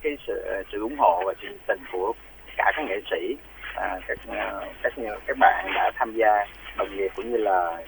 cái 0.03 0.17
sự 0.27 0.63
sự 0.73 0.81
ủng 0.81 0.97
hộ 0.99 1.23
và 1.27 1.35
sự 1.43 1.49
tình 1.67 1.81
của 1.93 2.13
cả 2.57 2.73
các 2.77 2.85
nghệ 2.89 3.01
sĩ 3.11 3.37
à, 3.75 3.99
các 4.09 4.19
ờ, 4.29 4.65
các 4.83 4.93
các 5.27 5.37
bạn 5.39 5.73
đã 5.75 5.91
tham 5.99 6.13
gia 6.15 6.47
đồng 6.77 6.97
nghiệp 6.97 7.09
cũng 7.17 7.33
như 7.33 7.37
là 7.37 7.79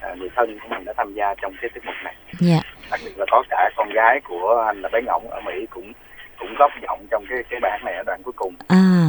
à, 0.00 0.14
người 0.18 0.28
thân 0.36 0.58
của 0.58 0.68
mình 0.68 0.84
đã 0.84 0.92
tham 0.96 1.12
gia 1.14 1.34
trong 1.34 1.54
cái 1.60 1.70
tiết 1.74 1.84
mục 1.86 1.94
này. 2.04 2.14
Dạ. 2.40 2.58
đặc 2.90 3.00
biệt 3.04 3.18
là 3.18 3.24
có 3.30 3.42
cả 3.50 3.70
con 3.76 3.88
gái 3.90 4.20
của 4.24 4.64
anh 4.66 4.82
là 4.82 4.88
bé 4.88 5.00
ngỗng 5.02 5.30
ở 5.30 5.40
mỹ 5.40 5.66
cũng 5.70 5.92
cũng 6.38 6.54
góp 6.58 6.70
giọng 6.82 7.06
trong 7.10 7.24
cái 7.28 7.38
cái 7.50 7.60
bản 7.60 7.80
này 7.84 7.94
ở 7.94 8.02
đoạn 8.06 8.22
cuối 8.22 8.32
cùng. 8.36 8.54
À. 8.68 9.08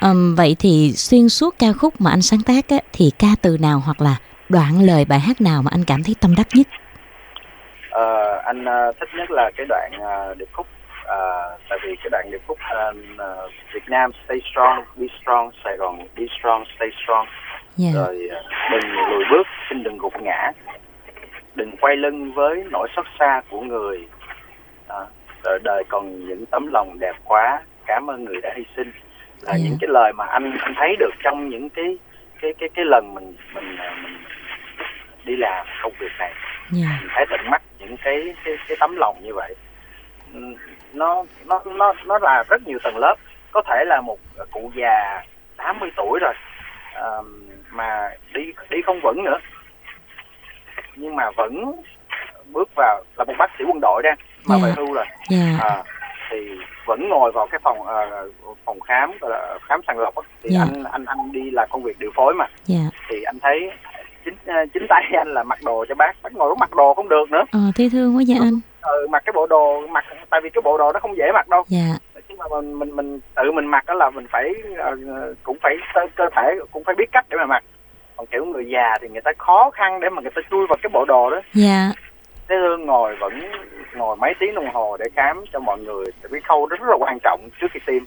Ừm, 0.00 0.34
vậy 0.34 0.56
thì 0.58 0.92
xuyên 0.92 1.28
suốt 1.28 1.54
ca 1.58 1.72
khúc 1.72 1.94
mà 1.98 2.10
anh 2.10 2.22
sáng 2.22 2.40
tác 2.46 2.68
á, 2.68 2.76
thì 2.92 3.12
ca 3.18 3.28
từ 3.42 3.56
nào 3.60 3.82
hoặc 3.84 4.00
là 4.00 4.16
đoạn 4.48 4.82
lời 4.82 5.04
bài 5.08 5.20
hát 5.20 5.40
nào 5.40 5.62
mà 5.62 5.70
anh 5.72 5.84
cảm 5.86 6.02
thấy 6.04 6.14
tâm 6.20 6.34
đắc 6.36 6.46
nhất? 6.54 6.66
Ờ, 7.90 8.42
anh 8.44 8.64
ờ, 8.64 8.92
thích 9.00 9.08
nhất 9.16 9.30
là 9.30 9.50
cái 9.56 9.66
đoạn 9.68 9.90
ờ, 10.00 10.34
điệp 10.34 10.48
khúc. 10.52 10.66
Ờ, 11.04 11.56
tại 11.68 11.78
vì 11.82 11.96
cái 11.96 12.08
đoạn 12.10 12.30
điệp 12.30 12.40
khúc 12.46 12.58
ờ, 13.18 13.48
Việt 13.74 13.88
Nam 13.88 14.10
stay 14.24 14.40
strong, 14.52 14.84
be 14.96 15.06
strong, 15.22 15.50
Sài 15.64 15.76
Gòn 15.76 15.98
be 16.16 16.24
strong, 16.38 16.64
stay 16.76 16.88
strong. 17.04 17.26
Dạ 17.76 17.90
rồi 17.94 18.28
ờ, 18.30 18.42
đừng 18.70 18.90
lùi 18.92 19.24
bước, 19.30 19.46
xin 19.68 19.82
đừng 19.82 19.98
gục 19.98 20.22
ngã. 20.22 20.52
Đừng 21.54 21.76
quay 21.80 21.96
lưng 21.96 22.32
với 22.32 22.64
nỗi 22.70 22.88
xót 22.96 23.06
xa 23.18 23.42
của 23.50 23.60
người. 23.60 24.06
Rồi 25.44 25.58
đời 25.64 25.84
còn 25.88 26.26
những 26.28 26.46
tấm 26.46 26.66
lòng 26.72 26.98
đẹp 27.00 27.14
quá. 27.24 27.62
Cảm 27.86 28.10
ơn 28.10 28.24
người 28.24 28.40
đã 28.42 28.52
hy 28.56 28.64
sinh. 28.76 28.92
Là 29.42 29.52
Dạ. 29.52 29.64
những 29.64 29.76
cái 29.80 29.88
lời 29.92 30.12
mà 30.12 30.24
anh 30.26 30.58
anh 30.60 30.74
thấy 30.76 30.96
được 30.98 31.10
trong 31.22 31.48
những 31.48 31.68
cái 31.68 31.98
cái 32.40 32.54
cái 32.58 32.68
cái 32.74 32.84
lần 32.84 33.14
mình 33.14 33.34
mình 33.54 33.76
ờ, 33.76 33.90
mình 34.02 34.18
đi 35.24 35.36
làm 35.36 35.66
công 35.82 35.92
việc 35.98 36.12
này. 36.18 36.32
Dạ. 36.70 36.88
Mình 37.00 37.08
thấy 37.14 37.26
tận 37.30 37.40
mắt 37.50 37.62
những 37.78 37.96
cái 37.96 38.34
cái 38.44 38.54
cái 38.68 38.76
tấm 38.80 38.96
lòng 38.96 39.16
như 39.22 39.34
vậy. 39.34 39.54
Nó 40.92 41.24
nó 41.46 41.62
nó 41.66 41.92
nó 42.06 42.18
là 42.22 42.44
rất 42.48 42.62
nhiều 42.66 42.78
tầng 42.82 42.96
lớp. 42.96 43.14
Có 43.52 43.62
thể 43.68 43.84
là 43.86 44.00
một 44.00 44.18
cụ 44.50 44.70
già 44.76 45.22
80 45.56 45.90
tuổi 45.96 46.18
rồi 46.22 46.34
ờ, 46.94 47.22
mà 47.70 48.10
đi 48.34 48.52
đi 48.70 48.82
không 48.82 49.00
vững 49.02 49.24
nữa. 49.24 49.38
Nhưng 50.96 51.16
mà 51.16 51.30
vẫn 51.36 51.72
bước 52.52 52.68
vào 52.76 53.04
là 53.18 53.24
một 53.24 53.34
bác 53.38 53.50
sĩ 53.58 53.64
quân 53.64 53.78
đội 53.82 54.02
ra 54.04 54.14
mà 54.46 54.56
Dạ. 54.58 54.66
về 54.66 54.72
hưu 54.76 54.92
rồi. 54.94 55.04
Dạ. 55.30 55.58
À, 55.60 55.82
thì 56.30 56.36
vẫn 56.86 57.08
ngồi 57.08 57.32
vào 57.32 57.46
cái 57.46 57.60
phòng 57.62 57.82
ờ, 57.86 58.28
phòng 58.64 58.80
khám 58.80 59.12
là 59.20 59.58
khám 59.68 59.80
sàng 59.86 59.98
lọc 59.98 60.14
thì 60.42 60.50
Dạ. 60.52 60.60
anh 60.60 60.84
anh 60.92 61.04
anh 61.04 61.32
đi 61.32 61.50
làm 61.50 61.68
công 61.70 61.82
việc 61.82 61.98
điều 61.98 62.10
phối 62.14 62.34
mà. 62.34 62.46
Dạ. 62.64 62.78
Thì 63.08 63.22
anh 63.22 63.38
thấy 63.42 63.70
chính 64.24 64.34
ờ, 64.46 64.54
chính 64.74 64.86
tay 64.88 65.02
anh 65.16 65.34
là 65.34 65.42
mặc 65.42 65.58
đồ 65.64 65.84
cho 65.88 65.94
bác. 65.94 66.12
Bác 66.22 66.32
ngồi 66.32 66.54
mặc 66.60 66.70
đồ 66.76 66.94
không 66.94 67.08
được 67.08 67.30
nữa. 67.30 67.42
Ờ 67.52 67.60
thế 67.76 67.88
thương 67.92 68.16
quá 68.16 68.22
dạ 68.26 68.36
anh. 68.40 68.60
Ừ, 68.82 69.06
mặc 69.10 69.22
cái 69.26 69.32
bộ 69.32 69.46
đồ 69.46 69.86
mặc 69.86 70.04
tại 70.30 70.40
vì 70.44 70.50
cái 70.50 70.62
bộ 70.62 70.78
đồ 70.78 70.92
nó 70.92 71.00
không 71.00 71.16
dễ 71.16 71.24
mặc 71.34 71.48
đâu. 71.48 71.62
Dạ. 71.68 71.86
Nhưng 72.28 72.38
mà 72.38 72.44
mình 72.50 72.78
mình 72.78 72.96
mình 72.96 73.20
tự 73.34 73.52
mình 73.52 73.66
mặc 73.66 73.86
đó 73.86 73.94
là 73.94 74.10
mình 74.10 74.26
phải 74.30 74.54
ờ, 74.78 74.96
cũng 75.42 75.56
phải 75.62 75.76
cơ, 76.16 76.28
thể 76.36 76.54
cũng 76.70 76.84
phải 76.84 76.94
biết 76.94 77.12
cách 77.12 77.24
để 77.28 77.36
mà 77.36 77.46
mặc. 77.46 77.64
Còn 78.16 78.26
kiểu 78.26 78.44
người 78.44 78.64
già 78.68 78.98
thì 79.00 79.08
người 79.08 79.20
ta 79.20 79.30
khó 79.38 79.70
khăn 79.70 80.00
để 80.00 80.08
mà 80.08 80.22
người 80.22 80.30
ta 80.34 80.42
chui 80.50 80.66
vào 80.66 80.76
cái 80.82 80.90
bộ 80.92 81.04
đồ 81.04 81.30
đó. 81.30 81.40
Dạ 81.54 81.90
thế 82.50 82.56
hương 82.56 82.86
ngồi 82.86 83.16
vẫn 83.16 83.40
ngồi 83.94 84.16
mấy 84.16 84.34
tiếng 84.38 84.54
đồng 84.54 84.74
hồ 84.74 84.96
để 84.96 85.06
khám 85.16 85.44
cho 85.52 85.58
mọi 85.58 85.78
người. 85.78 86.04
Tại 86.22 86.28
cái 86.32 86.40
khâu 86.40 86.66
rất 86.66 86.80
là 86.82 86.96
quan 86.98 87.18
trọng 87.22 87.48
trước 87.60 87.66
khi 87.72 87.80
tiêm. 87.86 88.02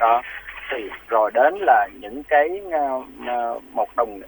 Đó. 0.00 0.22
Thì 0.70 0.90
rồi 1.08 1.30
đến 1.34 1.54
là 1.60 1.88
những 2.00 2.22
cái 2.28 2.60
ờ, 3.26 3.60
một 3.72 3.88
đồng 3.96 4.20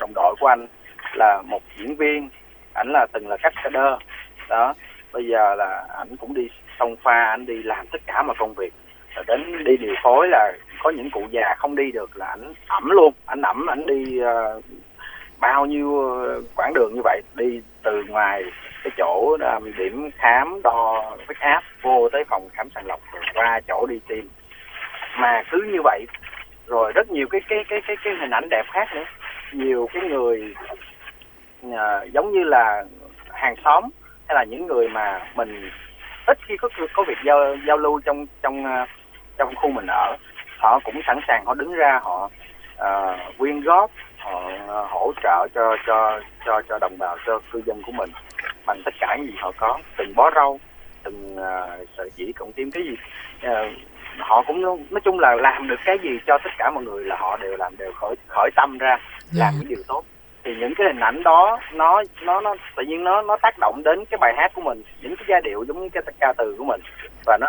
đồng 0.00 0.12
đội 0.14 0.34
của 0.40 0.46
anh 0.46 0.66
là 1.14 1.42
một 1.46 1.62
diễn 1.78 1.96
viên. 1.96 2.28
Ảnh 2.72 2.92
là 2.92 3.06
từng 3.12 3.28
là 3.28 3.36
cách 3.36 3.54
đơ. 3.72 3.98
Đó. 4.48 4.74
Bây 5.12 5.26
giờ 5.26 5.54
là 5.54 5.84
ảnh 5.98 6.16
cũng 6.16 6.34
đi 6.34 6.48
sông 6.78 6.96
pha 7.02 7.24
ảnh 7.24 7.46
đi 7.46 7.62
làm 7.62 7.86
tất 7.86 8.00
cả 8.06 8.22
mọi 8.22 8.36
công 8.38 8.54
việc. 8.54 8.72
Rồi 9.14 9.24
đến 9.28 9.64
đi 9.64 9.76
điều 9.76 9.94
phối 10.02 10.28
là 10.28 10.52
có 10.82 10.90
những 10.90 11.10
cụ 11.10 11.22
già 11.30 11.54
không 11.58 11.76
đi 11.76 11.92
được 11.92 12.16
là 12.16 12.26
ảnh 12.26 12.54
ẩm 12.66 12.90
luôn. 12.90 13.12
Ảnh 13.26 13.42
ẩm 13.42 13.66
ảnh 13.66 13.86
đi 13.86 14.20
uh, 14.20 14.64
bao 15.40 15.66
nhiêu 15.66 16.00
ờ, 16.00 16.42
quãng 16.56 16.72
đường 16.74 16.94
như 16.94 17.00
vậy 17.04 17.22
đi 17.34 17.60
từ 17.82 18.04
ngoài 18.08 18.42
cái 18.84 18.92
chỗ 18.96 19.36
um, 19.40 19.72
điểm 19.78 20.10
khám 20.18 20.62
đo 20.64 21.02
huyết 21.26 21.38
áp 21.38 21.62
vô 21.82 22.08
tới 22.12 22.24
phòng 22.24 22.48
khám 22.52 22.68
sàng 22.74 22.86
lọc 22.86 23.00
rồi 23.12 23.22
qua 23.34 23.60
chỗ 23.68 23.86
đi 23.86 24.00
tiêm. 24.08 24.24
Mà 25.18 25.42
cứ 25.50 25.68
như 25.72 25.78
vậy 25.84 26.06
rồi 26.66 26.92
rất 26.94 27.10
nhiều 27.10 27.26
cái 27.30 27.40
cái 27.48 27.64
cái 27.68 27.80
cái 27.86 27.96
cái 28.04 28.14
hình 28.20 28.30
ảnh 28.30 28.48
đẹp 28.50 28.64
khác 28.72 28.88
nữa. 28.94 29.04
Nhiều 29.52 29.88
cái 29.92 30.02
người 30.02 30.54
uh, 31.66 32.12
giống 32.12 32.32
như 32.32 32.44
là 32.44 32.84
hàng 33.30 33.54
xóm 33.64 33.84
hay 34.28 34.34
là 34.34 34.44
những 34.44 34.66
người 34.66 34.88
mà 34.88 35.26
mình 35.34 35.70
ít 36.26 36.38
khi 36.46 36.56
có 36.56 36.68
có 36.92 37.04
việc 37.08 37.18
giao 37.24 37.56
giao 37.66 37.76
lưu 37.76 38.00
trong 38.04 38.26
trong 38.42 38.64
uh, 38.64 38.88
trong 39.38 39.54
khu 39.54 39.70
mình 39.70 39.86
ở 39.86 40.16
họ 40.58 40.80
cũng 40.84 41.00
sẵn 41.06 41.20
sàng 41.28 41.44
họ 41.46 41.54
đứng 41.54 41.72
ra 41.72 42.00
họ 42.02 42.30
ờ, 42.76 43.18
quyên 43.38 43.60
góp 43.60 43.90
họ 44.18 44.50
uh, 44.64 44.90
hỗ 44.90 45.12
trợ 45.22 45.48
cho 45.54 45.76
cho 45.86 46.20
cho 46.46 46.62
cho 46.68 46.78
đồng 46.78 46.98
bào 46.98 47.16
cho 47.26 47.40
cư 47.52 47.62
dân 47.66 47.82
của 47.82 47.92
mình 47.92 48.10
bằng 48.66 48.82
tất 48.84 48.94
cả 49.00 49.16
những 49.16 49.26
gì 49.26 49.34
họ 49.38 49.52
có 49.56 49.78
từng 49.96 50.14
bó 50.14 50.30
rau 50.34 50.60
từng 51.02 51.36
uh, 51.36 51.88
sợi 51.96 52.10
chỉ 52.16 52.32
cộng 52.32 52.52
thêm 52.52 52.70
cái 52.70 52.82
gì 52.84 52.96
Ờ, 53.42 53.68
họ 54.18 54.42
cũng 54.46 54.62
nói 54.62 55.00
chung 55.04 55.18
là 55.20 55.34
làm 55.34 55.68
được 55.68 55.80
cái 55.84 55.98
gì 56.02 56.10
cho 56.26 56.38
tất 56.44 56.50
cả 56.58 56.70
mọi 56.70 56.84
người 56.84 57.04
là 57.04 57.16
họ 57.16 57.36
đều 57.36 57.56
làm 57.56 57.76
đều 57.76 57.92
khởi 57.92 58.14
khởi 58.28 58.50
tâm 58.56 58.78
ra 58.78 58.98
dạ. 59.30 59.44
làm 59.44 59.54
những 59.58 59.68
điều 59.68 59.82
tốt. 59.88 60.04
Thì 60.44 60.54
những 60.60 60.74
cái 60.74 60.86
hình 60.86 61.00
ảnh 61.00 61.22
đó 61.22 61.60
nó 61.72 62.02
nó 62.22 62.40
nó 62.40 62.54
tự 62.76 62.82
nhiên 62.82 63.04
nó 63.04 63.22
nó 63.22 63.36
tác 63.42 63.58
động 63.58 63.82
đến 63.84 64.04
cái 64.04 64.18
bài 64.20 64.34
hát 64.36 64.52
của 64.54 64.62
mình 64.62 64.82
những 65.02 65.16
cái 65.16 65.24
giai 65.28 65.40
điệu 65.40 65.64
giống 65.68 65.82
như 65.82 65.88
cái 65.88 66.02
ca 66.20 66.32
từ 66.32 66.54
của 66.58 66.64
mình. 66.64 66.80
Và 67.26 67.38
nó 67.40 67.46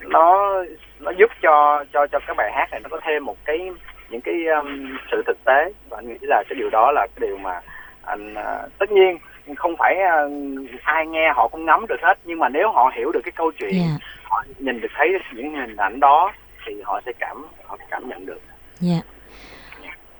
nó 0.00 0.54
nó 1.00 1.10
giúp 1.10 1.30
cho 1.42 1.84
cho 1.92 2.06
cho 2.06 2.18
cái 2.26 2.34
bài 2.36 2.52
hát 2.52 2.70
này 2.70 2.80
nó 2.80 2.88
có 2.88 3.00
thêm 3.02 3.24
một 3.24 3.36
cái 3.44 3.70
những 4.08 4.20
cái 4.20 4.46
um, 4.46 4.96
sự 5.10 5.22
thực 5.26 5.44
tế. 5.44 5.72
Và 5.88 5.98
anh 5.98 6.08
nghĩ 6.08 6.18
là 6.20 6.42
cái 6.48 6.58
điều 6.58 6.70
đó 6.70 6.92
là 6.92 7.06
cái 7.06 7.28
điều 7.28 7.38
mà 7.38 7.60
anh 8.02 8.34
uh, 8.34 8.78
tất 8.78 8.90
nhiên 8.90 9.18
không 9.54 9.76
phải 9.78 9.96
uh, 10.26 10.70
ai 10.82 11.06
nghe 11.06 11.32
họ 11.36 11.48
cũng 11.48 11.64
ngắm 11.64 11.86
được 11.88 12.00
hết 12.02 12.18
nhưng 12.24 12.38
mà 12.38 12.48
nếu 12.48 12.70
họ 12.70 12.92
hiểu 12.96 13.12
được 13.12 13.20
cái 13.24 13.32
câu 13.32 13.50
chuyện 13.58 13.72
dạ 13.74 13.98
họ 14.22 14.44
nhìn 14.58 14.80
được 14.80 14.88
thấy 14.96 15.08
những 15.34 15.54
hình 15.54 15.76
ảnh 15.76 16.00
đó 16.00 16.32
thì 16.66 16.72
họ 16.84 17.00
sẽ 17.06 17.12
cảm 17.18 17.46
họ 17.64 17.78
cảm 17.90 18.08
nhận 18.08 18.26
được 18.26 18.40
dạ 18.80 19.00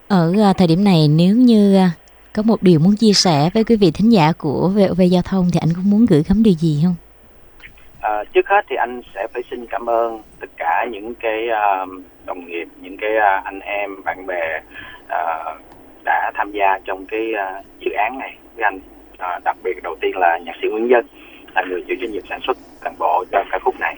ở 0.09 0.33
à, 0.43 0.53
thời 0.59 0.69
điểm 0.69 0.85
này 0.85 1.09
nếu 1.09 1.35
như 1.37 1.77
à, 1.77 1.91
có 2.37 2.43
một 2.43 2.63
điều 2.63 2.79
muốn 2.79 2.97
chia 2.97 3.13
sẻ 3.13 3.51
với 3.55 3.65
quý 3.65 3.77
vị 3.77 3.91
thính 3.95 4.13
giả 4.13 4.33
của 4.39 4.69
VOV 4.69 5.01
Giao 5.11 5.23
thông 5.23 5.51
thì 5.53 5.61
anh 5.63 5.69
có 5.77 5.83
muốn 5.85 6.07
gửi 6.11 6.23
gắm 6.29 6.43
điều 6.43 6.55
gì 6.55 6.81
không? 6.85 6.95
À, 8.01 8.25
trước 8.33 8.49
hết 8.49 8.65
thì 8.69 8.77
anh 8.77 9.01
sẽ 9.15 9.27
phải 9.35 9.43
xin 9.51 9.67
cảm 9.67 9.87
ơn 9.87 10.23
tất 10.41 10.47
cả 10.57 10.87
những 10.91 11.15
cái 11.15 11.49
à, 11.49 11.87
đồng 12.27 12.47
nghiệp, 12.47 12.69
những 12.81 12.97
cái 12.97 13.17
à, 13.17 13.43
anh 13.45 13.61
em, 13.61 14.05
bạn 14.05 14.27
bè 14.27 14.61
à, 15.09 15.45
đã 16.05 16.31
tham 16.35 16.53
gia 16.53 16.79
trong 16.85 17.07
cái 17.07 17.33
à, 17.39 17.63
dự 17.81 17.91
án 17.91 18.19
này 18.19 18.37
với 18.55 18.65
anh. 18.65 18.81
À, 19.19 19.41
đặc 19.45 19.57
biệt 19.65 19.83
đầu 19.83 19.97
tiên 20.01 20.17
là 20.17 20.39
nhạc 20.39 20.53
sĩ 20.63 20.69
Nguyễn 20.69 20.89
Dân 20.91 21.07
là 21.55 21.63
người 21.69 21.83
chịu 21.87 21.97
trách 22.01 22.11
nhiệm 22.11 22.27
sản 22.29 22.41
xuất 22.47 22.57
toàn 22.83 22.95
bộ 22.99 23.25
cho 23.33 23.45
ca 23.51 23.59
khúc 23.59 23.81
này. 23.81 23.97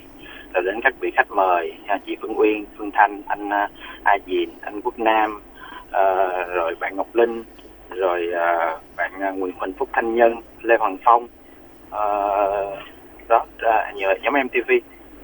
Rồi 0.55 0.65
đến 0.65 0.81
các 0.85 0.95
vị 1.01 1.11
khách 1.17 1.31
mời, 1.31 1.73
à, 1.87 1.99
chị 2.07 2.17
Phương 2.23 2.39
Uyên, 2.39 2.65
Phương 2.79 2.91
Thanh, 2.91 3.23
anh 3.29 3.51
à, 3.53 3.69
A 4.03 4.19
Diền, 4.27 4.49
anh 4.61 4.81
Quốc 4.81 4.99
Nam, 4.99 5.41
à, 5.91 6.03
rồi 6.55 6.75
bạn 6.81 6.97
Ngọc 6.97 7.15
Linh, 7.15 7.45
rồi 7.91 8.33
à, 8.35 8.77
bạn 8.97 9.13
à, 9.21 9.31
Nguyễn 9.31 9.55
Huỳnh 9.59 9.73
Phúc 9.73 9.89
Thanh 9.93 10.15
Nhân, 10.15 10.35
Lê 10.63 10.77
Hoàng 10.77 10.97
Phong, 11.05 11.29
à, 11.91 12.01
đó 13.29 13.47
à, 13.59 13.93
nhờ 13.95 14.15
nhóm 14.23 14.35
MTV 14.45 14.71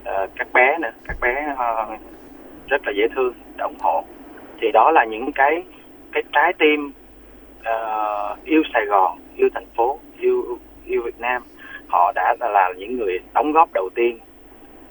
à, 0.05 0.13
ờ, 0.13 0.27
các 0.37 0.53
bé 0.53 0.79
nữa 0.79 0.91
các 1.09 1.17
bé 1.21 1.55
à, 1.59 1.87
rất 2.69 2.87
là 2.87 2.93
dễ 2.97 3.09
thương 3.15 3.35
đã 3.57 3.65
ủng 3.65 3.79
hộ 3.81 4.05
thì 4.61 4.73
đó 4.73 4.91
là 4.91 5.05
những 5.05 5.33
cái 5.33 5.63
cái 6.13 6.23
trái 6.33 6.53
tim 6.59 6.93
uh, 7.61 8.45
yêu 8.45 8.63
Sài 8.73 8.85
Gòn 8.85 9.19
yêu 9.37 9.49
thành 9.55 9.67
phố 9.77 9.99
yêu 10.19 10.59
yêu 10.85 11.03
Việt 11.03 11.21
Nam. 11.21 11.43
Họ 11.89 12.13
đã 12.15 12.37
là 12.41 12.73
những 12.77 12.97
người 12.97 13.19
đóng 13.35 13.53
góp 13.53 13.73
đầu 13.73 13.91
tiên 13.95 14.19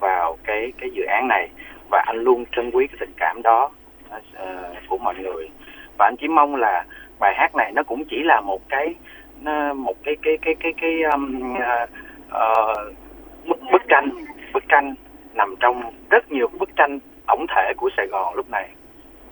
vào 0.00 0.38
cái 0.44 0.72
cái 0.78 0.90
dự 0.90 1.02
án 1.02 1.28
này. 1.28 1.48
Và 1.90 2.02
anh 2.06 2.16
luôn 2.16 2.44
trân 2.52 2.70
quý 2.70 2.86
cái 2.86 2.96
tình 3.00 3.12
cảm 3.16 3.42
đó 3.42 3.70
uh, 4.14 4.20
của 4.88 4.98
mọi 4.98 5.14
người. 5.14 5.50
Và 5.98 6.06
anh 6.06 6.16
chỉ 6.20 6.28
mong 6.28 6.56
là 6.56 6.84
bài 7.18 7.34
hát 7.36 7.54
này 7.54 7.72
nó 7.72 7.82
cũng 7.82 8.04
chỉ 8.04 8.22
là 8.22 8.40
một 8.40 8.68
cái 8.68 8.94
một 9.74 9.96
cái 10.04 10.16
cái 10.22 10.38
cái 10.42 10.54
cái 10.60 10.72
cái 10.80 11.02
um, 11.02 11.52
uh, 11.52 12.94
bức 13.46 13.58
bức 13.72 13.82
tranh 13.88 14.10
bức 14.52 14.64
tranh 14.68 14.94
nằm 15.34 15.54
trong 15.60 15.92
rất 16.10 16.32
nhiều 16.32 16.48
bức 16.58 16.76
tranh 16.76 16.98
tổng 17.26 17.46
thể 17.46 17.72
của 17.76 17.90
Sài 17.96 18.06
Gòn 18.06 18.34
lúc 18.34 18.50
này. 18.50 18.68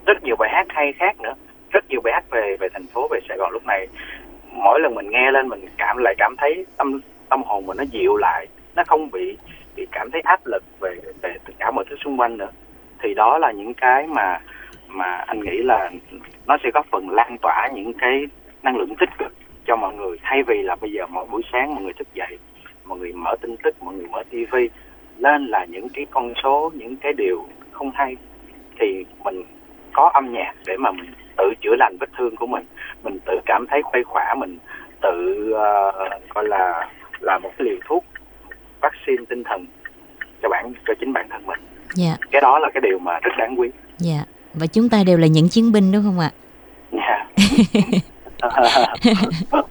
Rất 0.07 0.25
nhiều 0.25 0.37
bài 0.37 0.51
hát 0.53 0.67
hay 0.69 0.93
khác 0.93 1.21
nữa. 1.21 1.35
Rất 1.71 1.85
nhiều 1.89 2.01
bài 2.01 2.13
hát 2.15 2.25
về 2.31 2.57
về 2.61 2.69
thành 2.73 2.87
phố 2.87 3.09
về 3.11 3.21
Sài 3.29 3.39
Gòn 3.39 3.53
lúc 3.53 3.67
này 3.67 3.89
mỗi 4.53 4.81
lần 4.81 4.95
mình 4.95 5.11
nghe 5.11 5.31
lên 5.31 5.49
mình 5.49 5.67
cảm 5.79 5.97
lại 5.97 6.15
cảm 6.19 6.35
thấy 6.39 6.67
tâm 6.77 7.01
tâm 7.29 7.43
hồn 7.43 7.67
mình 7.67 7.77
nó 7.77 7.85
dịu 7.91 8.17
lại, 8.17 8.47
nó 8.77 8.83
không 8.87 9.11
bị 9.11 9.37
bị 9.77 9.87
cảm 9.93 10.11
thấy 10.11 10.21
áp 10.21 10.41
lực 10.45 10.63
về 10.81 10.97
về 11.23 11.37
tất 11.45 11.53
cả 11.59 11.71
mọi 11.71 11.85
thứ 11.91 11.97
xung 12.05 12.21
quanh 12.21 12.37
nữa. 12.37 12.51
Thì 13.03 13.15
đó 13.15 13.39
là 13.39 13.53
những 13.53 13.75
cái 13.75 14.07
mà 14.07 14.41
mà 14.89 15.25
anh 15.27 15.41
nghĩ 15.41 15.63
là 15.63 15.91
nó 16.47 16.57
sẽ 16.63 16.71
góp 16.75 16.87
phần 16.91 17.11
lan 17.11 17.37
tỏa 17.43 17.69
những 17.75 17.93
cái 17.93 18.27
năng 18.63 18.77
lượng 18.77 18.95
tích 19.01 19.11
cực 19.19 19.33
cho 19.67 19.77
mọi 19.77 19.95
người. 19.95 20.19
Thay 20.23 20.43
vì 20.43 20.63
là 20.63 20.77
bây 20.81 20.93
giờ 20.93 21.07
mỗi 21.07 21.27
buổi 21.31 21.43
sáng 21.53 21.75
mọi 21.75 21.85
người 21.85 21.93
thức 21.93 22.09
dậy, 22.15 22.39
mọi 22.85 22.99
người 22.99 23.13
mở 23.13 23.37
tin 23.41 23.57
tức, 23.57 23.83
mọi 23.83 23.95
người 23.95 24.07
mở 24.07 24.23
tivi 24.31 24.69
lên 25.19 25.47
là 25.47 25.65
những 25.65 25.89
cái 25.89 26.07
con 26.11 26.33
số, 26.43 26.71
những 26.75 26.97
cái 26.97 27.13
điều 27.13 27.47
không 27.71 27.91
hay, 27.95 28.17
thì 28.81 29.05
mình 29.25 29.43
có 29.93 30.11
âm 30.15 30.33
nhạc 30.33 30.53
để 30.67 30.77
mà 30.77 30.91
mình 30.91 31.13
tự 31.37 31.55
chữa 31.61 31.75
lành 31.79 31.97
vết 32.01 32.09
thương 32.19 32.37
của 32.37 32.47
mình 32.47 32.65
mình 33.05 33.19
tự 33.27 33.41
cảm 33.47 33.67
thấy 33.71 33.83
khuây 33.83 34.05
khỏa 34.05 34.35
mình 34.35 34.59
tự 35.03 35.51
ờ, 35.53 35.93
gọi 36.35 36.49
là 36.49 36.89
là 37.21 37.39
một 37.39 37.51
cái 37.59 37.69
liều 37.69 37.77
thuốc 37.89 38.05
vaccine 38.81 39.25
tinh 39.29 39.45
thần 39.45 39.67
cho 40.43 40.49
bản 40.49 40.73
cho 40.87 40.95
chính 41.01 41.13
bản 41.13 41.27
thân 41.31 41.47
mình. 41.47 41.61
Dạ, 41.95 42.17
cái 42.31 42.43
đó 42.43 42.59
là 42.59 42.71
cái 42.75 42.81
điều 42.81 42.99
mà 42.99 43.19
rất 43.23 43.31
đáng 43.39 43.61
quý. 43.61 43.71
Dạ. 43.99 44.25
Và 44.55 44.67
chúng 44.67 44.89
ta 44.89 45.03
đều 45.07 45.19
là 45.19 45.27
những 45.27 45.49
chiến 45.49 45.73
binh 45.73 45.93
đúng 45.93 46.03
không 46.03 46.21
ạ? 46.21 46.31
nha 46.91 47.27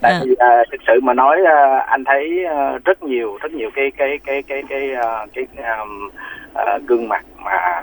tại 0.00 0.20
vì 0.24 0.34
à, 0.38 0.64
thực 0.72 0.80
sự 0.86 1.00
mà 1.02 1.14
nói 1.14 1.38
à, 1.46 1.78
anh 1.78 2.04
thấy 2.04 2.44
à, 2.44 2.78
rất 2.84 3.02
nhiều 3.02 3.38
rất 3.42 3.52
nhiều 3.52 3.70
cái 3.74 3.90
cái 3.96 4.18
cái 4.24 4.42
cái 4.42 4.62
cái 4.68 4.94
à, 4.94 5.26
cái, 5.34 5.46
um, 5.56 6.10
à, 6.54 6.78
gương 6.86 7.08
mặt 7.08 7.24
mà 7.36 7.82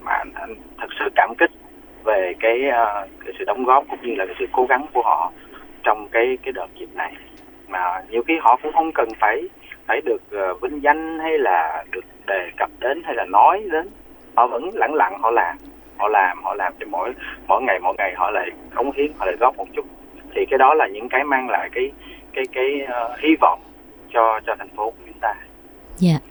mà 0.00 0.12
anh, 0.12 0.32
anh 0.34 0.54
thật 0.78 0.88
sự 0.98 1.04
cảm 1.14 1.34
kích 1.38 1.50
về 2.06 2.34
cái, 2.40 2.60
uh, 2.68 3.10
cái 3.24 3.34
sự 3.38 3.44
đóng 3.44 3.64
góp 3.64 3.84
cũng 3.88 3.98
như 4.02 4.14
là 4.14 4.26
cái 4.26 4.34
sự 4.38 4.46
cố 4.52 4.66
gắng 4.68 4.86
của 4.92 5.02
họ 5.02 5.32
trong 5.82 6.08
cái 6.12 6.38
cái 6.42 6.52
đợt 6.52 6.66
dịch 6.74 6.94
này 6.94 7.12
mà 7.68 8.02
nhiều 8.10 8.22
khi 8.28 8.34
họ 8.40 8.58
cũng 8.62 8.72
không 8.72 8.92
cần 8.92 9.08
phải 9.20 9.42
phải 9.86 10.00
được 10.04 10.22
uh, 10.52 10.60
vinh 10.60 10.82
danh 10.82 11.18
hay 11.18 11.38
là 11.38 11.84
được 11.90 12.04
đề 12.26 12.50
cập 12.56 12.70
đến 12.80 13.02
hay 13.04 13.14
là 13.14 13.24
nói 13.24 13.64
đến 13.70 13.88
họ 14.36 14.46
vẫn 14.46 14.70
lẳng 14.74 14.94
lặng 14.94 15.18
họ 15.20 15.30
làm 15.30 15.56
họ 15.96 16.08
làm 16.08 16.42
họ 16.42 16.54
làm 16.54 16.72
cho 16.80 16.86
mỗi 16.90 17.12
mỗi 17.46 17.62
ngày 17.62 17.78
mỗi 17.82 17.94
ngày 17.98 18.14
họ 18.16 18.30
lại 18.30 18.50
cống 18.74 18.92
hiến 18.92 19.12
họ 19.18 19.26
lại 19.26 19.36
góp 19.40 19.56
một 19.56 19.66
chút 19.76 19.86
thì 20.34 20.46
cái 20.50 20.58
đó 20.58 20.74
là 20.74 20.86
những 20.86 21.08
cái 21.08 21.24
mang 21.24 21.48
lại 21.48 21.68
cái 21.72 21.92
cái 22.32 22.44
cái 22.52 22.80
uh, 22.82 23.18
hy 23.18 23.36
vọng 23.40 23.60
cho 24.12 24.40
cho 24.46 24.54
thành 24.58 24.68
phố 24.76 24.90
của 24.90 25.02
chúng 25.06 25.20
ta. 25.20 25.34
Dạ. 25.96 26.10
Yeah. 26.10 26.22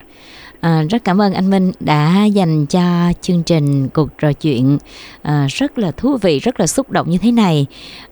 À, 0.66 0.84
rất 0.90 1.02
cảm 1.06 1.22
ơn 1.22 1.34
anh 1.34 1.50
Minh 1.50 1.72
đã 1.80 2.26
dành 2.34 2.66
cho 2.70 2.82
chương 3.22 3.44
trình 3.46 3.90
cuộc 3.94 4.10
trò 4.20 4.34
chuyện 4.42 4.78
à, 5.24 5.46
rất 5.50 5.78
là 5.78 5.92
thú 5.98 6.18
vị, 6.22 6.40
rất 6.40 6.60
là 6.60 6.68
xúc 6.68 6.92
động 6.92 7.10
như 7.10 7.18
thế 7.22 7.32
này. 7.32 7.66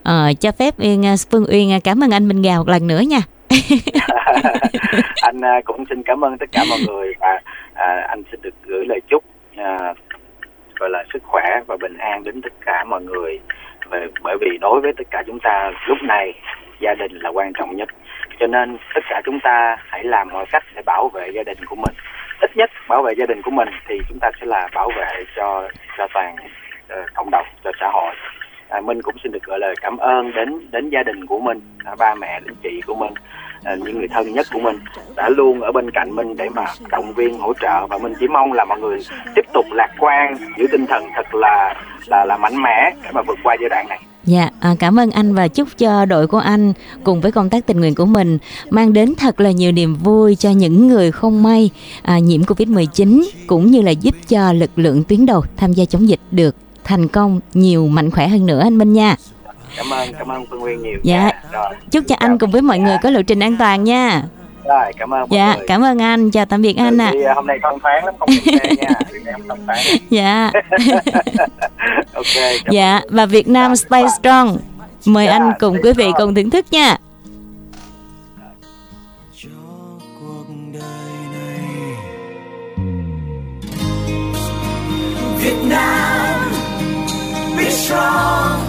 À, 0.04 0.32
cho 0.40 0.50
phép 0.58 0.74
Uyên 0.78 1.06
à, 1.06 1.14
Phương 1.30 1.44
Uyên 1.52 1.72
à, 1.72 1.78
cảm 1.84 2.04
ơn 2.04 2.10
anh 2.10 2.28
Minh 2.28 2.42
Gà 2.42 2.58
một 2.58 2.68
lần 2.68 2.86
nữa 2.86 3.00
nha. 3.00 3.18
anh 5.22 5.40
à, 5.40 5.60
cũng 5.64 5.84
xin 5.88 6.02
cảm 6.02 6.24
ơn 6.24 6.38
tất 6.38 6.46
cả 6.52 6.64
mọi 6.70 6.78
người 6.88 7.12
và 7.20 7.40
à, 7.74 8.06
anh 8.08 8.22
xin 8.30 8.42
được 8.42 8.54
gửi 8.62 8.84
lời 8.88 9.00
chúc 9.08 9.24
à, 9.56 9.94
gọi 10.78 10.90
là 10.90 11.04
sức 11.12 11.22
khỏe 11.22 11.60
và 11.66 11.76
bình 11.76 11.96
an 11.98 12.24
đến 12.24 12.42
tất 12.42 12.52
cả 12.66 12.84
mọi 12.84 13.02
người 13.02 13.38
bởi 14.22 14.36
vì 14.40 14.58
đối 14.60 14.80
với 14.80 14.92
tất 14.98 15.04
cả 15.10 15.22
chúng 15.26 15.38
ta 15.40 15.72
lúc 15.88 15.98
này 16.02 16.32
gia 16.80 16.94
đình 16.94 17.18
là 17.18 17.30
quan 17.30 17.52
trọng 17.52 17.76
nhất 17.76 17.88
cho 18.40 18.46
nên 18.46 18.76
tất 18.94 19.00
cả 19.10 19.22
chúng 19.24 19.40
ta 19.40 19.76
hãy 19.88 20.04
làm 20.04 20.28
mọi 20.32 20.46
cách 20.52 20.64
để 20.74 20.82
bảo 20.86 21.08
vệ 21.08 21.30
gia 21.34 21.42
đình 21.42 21.64
của 21.66 21.76
mình 21.76 21.94
ít 22.44 22.56
nhất 22.56 22.70
bảo 22.88 23.02
vệ 23.02 23.12
gia 23.18 23.26
đình 23.26 23.42
của 23.42 23.50
mình 23.50 23.68
thì 23.88 23.94
chúng 24.08 24.18
ta 24.20 24.30
sẽ 24.40 24.46
là 24.46 24.68
bảo 24.74 24.90
vệ 24.96 25.24
cho 25.36 25.68
cho 25.98 26.06
toàn 26.14 26.36
uh, 26.36 27.14
cộng 27.14 27.30
đồng 27.30 27.46
cho 27.64 27.70
xã 27.80 27.88
hội. 27.92 28.14
À, 28.68 28.80
minh 28.80 29.02
cũng 29.02 29.14
xin 29.22 29.32
được 29.32 29.42
gửi 29.42 29.58
lời 29.58 29.74
cảm 29.80 29.96
ơn 29.96 30.32
đến 30.34 30.60
đến 30.70 30.90
gia 30.90 31.02
đình 31.02 31.26
của 31.26 31.38
mình 31.38 31.60
à, 31.84 31.92
ba 31.98 32.14
mẹ 32.14 32.40
đến 32.44 32.54
chị 32.62 32.80
của 32.86 32.94
mình 32.94 33.12
à, 33.64 33.74
những 33.84 33.98
người 33.98 34.08
thân 34.08 34.32
nhất 34.32 34.46
của 34.52 34.60
mình 34.60 34.76
đã 35.16 35.28
luôn 35.28 35.60
ở 35.60 35.72
bên 35.72 35.90
cạnh 35.90 36.16
mình 36.16 36.36
để 36.36 36.48
mà 36.54 36.64
động 36.90 37.12
viên 37.16 37.38
hỗ 37.38 37.54
trợ. 37.54 37.86
Và 37.86 37.98
mình 37.98 38.12
chỉ 38.20 38.28
mong 38.28 38.52
là 38.52 38.64
mọi 38.64 38.80
người 38.80 38.98
tiếp 39.34 39.44
tục 39.52 39.64
lạc 39.72 39.90
quan 39.98 40.36
giữ 40.56 40.66
tinh 40.72 40.86
thần 40.86 41.04
thật 41.14 41.34
là 41.34 41.74
là 42.06 42.24
là 42.24 42.36
mạnh 42.36 42.62
mẽ 42.62 42.90
để 43.02 43.10
mà 43.12 43.22
vượt 43.22 43.38
qua 43.42 43.56
giai 43.60 43.68
đoạn 43.68 43.88
này. 43.88 44.00
Dạ, 44.26 44.50
à, 44.60 44.74
cảm 44.78 44.98
ơn 44.98 45.10
anh 45.10 45.34
và 45.34 45.48
chúc 45.48 45.68
cho 45.78 46.04
đội 46.04 46.26
của 46.26 46.38
anh 46.38 46.72
cùng 47.04 47.20
với 47.20 47.32
công 47.32 47.50
tác 47.50 47.66
tình 47.66 47.80
nguyện 47.80 47.94
của 47.94 48.04
mình 48.06 48.38
mang 48.70 48.92
đến 48.92 49.14
thật 49.18 49.40
là 49.40 49.50
nhiều 49.50 49.72
niềm 49.72 49.94
vui 49.94 50.34
cho 50.34 50.50
những 50.50 50.88
người 50.88 51.12
không 51.12 51.42
may 51.42 51.70
à, 52.02 52.18
nhiễm 52.18 52.42
Covid-19 52.42 53.24
cũng 53.46 53.70
như 53.70 53.82
là 53.82 53.90
giúp 53.90 54.14
cho 54.28 54.52
lực 54.52 54.70
lượng 54.76 55.04
tuyến 55.04 55.26
đầu 55.26 55.44
tham 55.56 55.72
gia 55.72 55.84
chống 55.84 56.08
dịch 56.08 56.20
được 56.30 56.56
thành 56.84 57.08
công 57.08 57.40
nhiều 57.54 57.88
mạnh 57.88 58.10
khỏe 58.10 58.28
hơn 58.28 58.46
nữa 58.46 58.60
anh 58.60 58.78
Minh 58.78 58.92
nha. 58.92 59.16
Cảm 59.76 59.90
ơn, 59.90 60.08
cảm 60.18 60.28
ơn 60.30 60.44
Phương 60.50 60.60
Nguyên 60.60 60.82
nhiều. 60.82 60.98
Dạ, 61.02 61.30
chúc 61.90 62.04
cho 62.08 62.14
anh 62.18 62.38
cùng 62.38 62.50
với 62.50 62.62
mọi 62.62 62.78
người 62.78 62.96
có 63.02 63.10
lộ 63.10 63.22
trình 63.22 63.40
an 63.40 63.56
toàn 63.58 63.84
nha. 63.84 64.24
Rồi, 64.68 64.92
cảm 64.98 65.14
ơn 65.14 65.26
Dạ, 65.30 65.54
người. 65.56 65.66
cảm 65.68 65.84
ơn 65.84 65.98
anh, 66.02 66.30
chào 66.30 66.44
tạm 66.46 66.62
biệt 66.62 66.76
anh 66.76 66.98
ạ. 67.00 67.12
À. 67.26 67.34
hôm 67.34 67.46
nay 67.46 67.58
thông 67.62 67.80
thoáng 67.80 68.04
lắm, 68.04 68.14
không 68.18 68.28
nha. 68.76 68.98
thông 69.48 69.58
thoáng. 69.66 69.78
Dạ. 70.10 70.50
ok. 72.14 72.24
Dạ, 72.70 73.00
và 73.08 73.26
Việt 73.26 73.48
Nam 73.48 73.76
Stay 73.76 74.04
Strong. 74.20 74.58
Mời 75.06 75.26
dạ, 75.26 75.32
anh 75.32 75.52
cùng 75.60 75.76
quý 75.82 75.92
vị 75.92 76.06
cùng 76.18 76.34
thưởng 76.34 76.50
thức 76.50 76.66
nha. 76.70 76.96
Việt 85.38 85.56
Nam 85.68 86.52
be 87.56 87.70
strong 87.70 88.60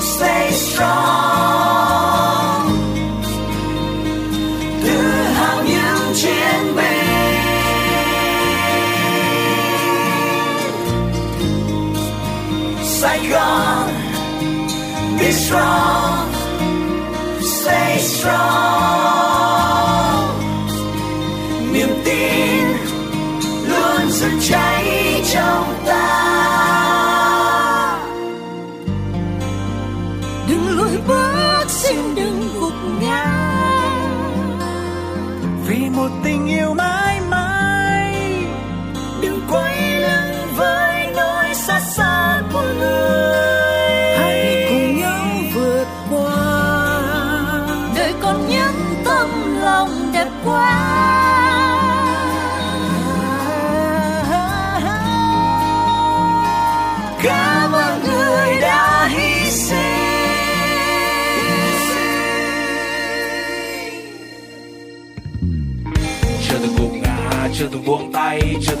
stay 0.00 0.52
strong 0.52 2.29
be 15.20 15.32
strong, 15.32 16.32
stay 17.42 17.98
strong. 17.98 18.99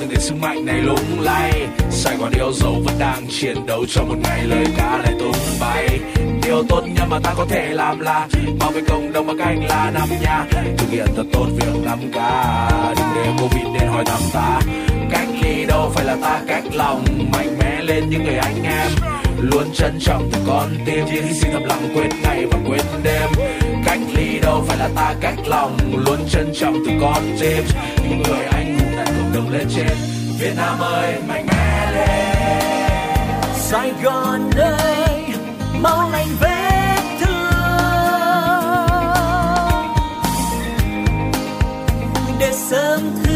Từng 0.00 0.08
để 0.08 0.16
sức 0.20 0.34
mạnh 0.40 0.66
này 0.66 0.78
lung 0.78 1.20
lay. 1.20 1.68
Sài 1.90 2.16
Gòn 2.16 2.32
yêu 2.32 2.52
dấu 2.52 2.74
vẫn 2.84 2.94
đang 2.98 3.26
chiến 3.28 3.66
đấu 3.66 3.84
cho 3.88 4.02
một 4.02 4.16
ngày 4.22 4.44
lời 4.44 4.64
ca 4.76 4.98
lại 4.98 5.14
tung 5.18 5.36
bay. 5.60 6.00
Điều 6.42 6.62
tốt 6.68 6.82
nhất 6.94 7.04
mà 7.10 7.18
ta 7.22 7.34
có 7.36 7.46
thể 7.50 7.68
làm 7.70 8.00
là 8.00 8.28
bảo 8.60 8.70
vệ 8.70 8.80
cộng 8.88 9.12
đồng 9.12 9.26
bằng 9.26 9.38
cách 9.38 9.56
là 9.68 9.90
nằm 9.94 10.08
nhà. 10.22 10.46
Thực 10.78 10.90
hiện 10.90 11.06
thật 11.16 11.24
tốt 11.32 11.46
việc 11.56 11.84
năm 11.84 11.98
k 11.98 12.16
đừng 12.96 13.08
để 13.14 13.32
covid 13.40 13.64
đến 13.80 13.88
hỏi 13.88 14.04
thăm 14.06 14.20
ta. 14.32 14.60
Cách 15.10 15.28
ly 15.42 15.64
đâu 15.66 15.92
phải 15.94 16.04
là 16.04 16.16
ta, 16.22 16.40
cách 16.48 16.64
lòng 16.74 17.04
mạnh 17.32 17.58
mẽ 17.58 17.82
lên 17.82 18.10
những 18.10 18.24
người 18.24 18.36
anh 18.36 18.62
em. 18.64 18.90
Luôn 19.40 19.64
trân 19.74 19.98
trọng 20.00 20.30
từng 20.32 20.44
con 20.46 20.68
tim, 20.86 21.04
chỉ 21.10 21.20
hy 21.20 21.32
sinh 21.32 21.52
thầm 21.52 21.64
lặng 21.64 21.88
quên 21.94 22.10
ngày 22.22 22.46
và 22.46 22.58
quên 22.68 22.80
đêm. 23.02 23.30
Cách 23.84 23.98
ly 24.14 24.38
đâu 24.38 24.64
phải 24.68 24.78
là 24.78 24.88
ta, 24.96 25.14
cách 25.20 25.38
lòng. 25.46 25.76
Luôn 26.06 26.18
trân 26.30 26.52
trọng 26.54 26.74
từng 26.86 26.98
con 27.00 27.22
tim, 27.40 27.64
những 28.08 28.22
người 28.22 28.44
anh 28.52 28.78
hùng 28.78 29.19
cộng 29.40 29.52
lên 29.52 29.68
trên. 29.76 29.96
Việt 30.38 30.52
Nam 30.56 30.78
ơi, 30.80 31.14
mạnh 31.28 31.46
mẽ 31.46 31.92
lên. 31.92 32.08
Sài 33.54 33.92
Gòn 34.02 34.50
ơi, 34.56 35.24
mau 35.72 36.10
lành 36.10 36.26
vết 36.40 37.02
thương. 37.20 37.50
Để 42.38 42.52
sớm 42.52 43.00
thức 43.24 43.29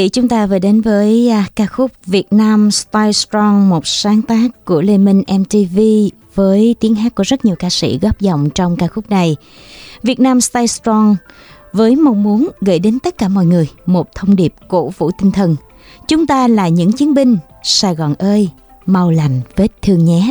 Thì 0.00 0.08
chúng 0.08 0.28
ta 0.28 0.46
vừa 0.46 0.58
đến 0.58 0.80
với 0.80 1.28
à, 1.28 1.46
ca 1.56 1.66
khúc 1.66 1.90
Việt 2.06 2.32
Nam 2.32 2.70
Style 2.70 3.12
Strong, 3.12 3.68
một 3.68 3.86
sáng 3.86 4.22
tác 4.22 4.64
của 4.64 4.82
Lê 4.82 4.98
Minh 4.98 5.22
MTV 5.38 5.80
với 6.34 6.76
tiếng 6.80 6.94
hát 6.94 7.14
của 7.14 7.22
rất 7.22 7.44
nhiều 7.44 7.56
ca 7.58 7.70
sĩ 7.70 7.98
góp 8.02 8.20
giọng 8.20 8.50
trong 8.50 8.76
ca 8.76 8.86
khúc 8.86 9.10
này. 9.10 9.36
Việt 10.02 10.20
Nam 10.20 10.40
Style 10.40 10.66
Strong 10.66 11.16
với 11.72 11.96
mong 11.96 12.22
muốn 12.22 12.48
gửi 12.60 12.78
đến 12.78 12.98
tất 12.98 13.18
cả 13.18 13.28
mọi 13.28 13.46
người 13.46 13.68
một 13.86 14.14
thông 14.14 14.36
điệp 14.36 14.54
cổ 14.68 14.88
vũ 14.98 15.10
tinh 15.18 15.30
thần. 15.30 15.56
Chúng 16.08 16.26
ta 16.26 16.48
là 16.48 16.68
những 16.68 16.92
chiến 16.92 17.14
binh, 17.14 17.38
Sài 17.62 17.94
Gòn 17.94 18.14
ơi, 18.14 18.48
mau 18.86 19.10
lành 19.10 19.40
vết 19.56 19.82
thương 19.82 20.04
nhé. 20.04 20.30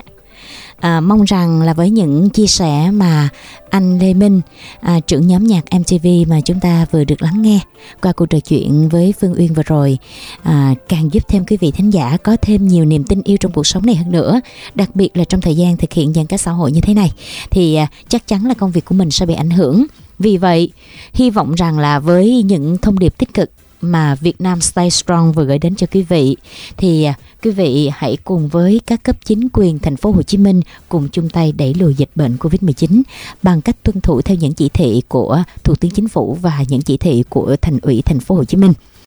À, 0.79 0.99
mong 0.99 1.23
rằng 1.23 1.61
là 1.61 1.73
với 1.73 1.89
những 1.89 2.29
chia 2.29 2.47
sẻ 2.47 2.91
mà 2.91 3.29
anh 3.69 3.99
Lê 3.99 4.13
Minh, 4.13 4.41
à, 4.81 4.99
trưởng 4.99 5.27
nhóm 5.27 5.43
nhạc 5.43 5.63
MTV 5.79 6.07
mà 6.27 6.41
chúng 6.41 6.59
ta 6.59 6.85
vừa 6.91 7.03
được 7.03 7.21
lắng 7.21 7.41
nghe 7.41 7.59
qua 8.01 8.11
cuộc 8.11 8.25
trò 8.25 8.39
chuyện 8.39 8.89
với 8.89 9.13
Phương 9.21 9.35
Uyên 9.37 9.53
vừa 9.53 9.63
rồi 9.63 9.97
à, 10.43 10.73
càng 10.89 11.13
giúp 11.13 11.23
thêm 11.27 11.45
quý 11.45 11.57
vị 11.57 11.71
thính 11.71 11.93
giả 11.93 12.17
có 12.23 12.37
thêm 12.41 12.67
nhiều 12.67 12.85
niềm 12.85 13.03
tin 13.03 13.21
yêu 13.23 13.37
trong 13.37 13.51
cuộc 13.51 13.67
sống 13.67 13.85
này 13.85 13.95
hơn 13.95 14.11
nữa 14.11 14.41
đặc 14.75 14.95
biệt 14.95 15.17
là 15.17 15.23
trong 15.23 15.41
thời 15.41 15.55
gian 15.55 15.77
thực 15.77 15.93
hiện 15.93 16.13
giãn 16.13 16.25
cách 16.25 16.41
xã 16.41 16.51
hội 16.51 16.71
như 16.71 16.81
thế 16.81 16.93
này 16.93 17.11
thì 17.51 17.75
à, 17.75 17.87
chắc 18.07 18.27
chắn 18.27 18.45
là 18.45 18.53
công 18.53 18.71
việc 18.71 18.85
của 18.85 18.95
mình 18.95 19.11
sẽ 19.11 19.25
bị 19.25 19.33
ảnh 19.33 19.49
hưởng. 19.49 19.85
Vì 20.19 20.37
vậy 20.37 20.71
hy 21.13 21.29
vọng 21.29 21.55
rằng 21.55 21.79
là 21.79 21.99
với 21.99 22.43
những 22.43 22.77
thông 22.77 22.99
điệp 22.99 23.17
tích 23.17 23.33
cực 23.33 23.51
mà 23.81 24.15
Việt 24.15 24.41
Nam 24.41 24.61
Stay 24.61 24.91
Strong 24.91 25.31
vừa 25.31 25.45
gửi 25.45 25.59
đến 25.59 25.75
cho 25.75 25.87
quý 25.87 26.01
vị 26.01 26.37
thì 26.77 27.03
à, 27.03 27.13
quý 27.43 27.51
vị 27.51 27.89
hãy 27.93 28.17
cùng 28.23 28.47
với 28.47 28.81
các 28.85 29.03
cấp 29.03 29.15
chính 29.25 29.47
quyền 29.53 29.79
thành 29.79 29.97
phố 29.97 30.11
Hồ 30.11 30.21
Chí 30.23 30.37
Minh 30.37 30.61
cùng 30.89 31.09
chung 31.09 31.29
tay 31.29 31.51
đẩy 31.51 31.73
lùi 31.73 31.93
dịch 31.93 32.09
bệnh 32.15 32.35
Covid-19 32.35 33.01
bằng 33.43 33.61
cách 33.61 33.75
tuân 33.83 34.01
thủ 34.01 34.21
theo 34.21 34.37
những 34.37 34.53
chỉ 34.53 34.69
thị 34.69 35.01
của 35.07 35.43
Thủ 35.63 35.75
tướng 35.75 35.91
Chính 35.91 36.07
phủ 36.07 36.37
và 36.41 36.63
những 36.69 36.81
chỉ 36.81 36.97
thị 36.97 37.23
của 37.29 37.55
Thành 37.61 37.79
ủy 37.81 38.01
thành 38.01 38.19
phố 38.19 38.35
Hồ 38.35 38.43
Chí 38.43 38.57
Minh. 38.57 38.73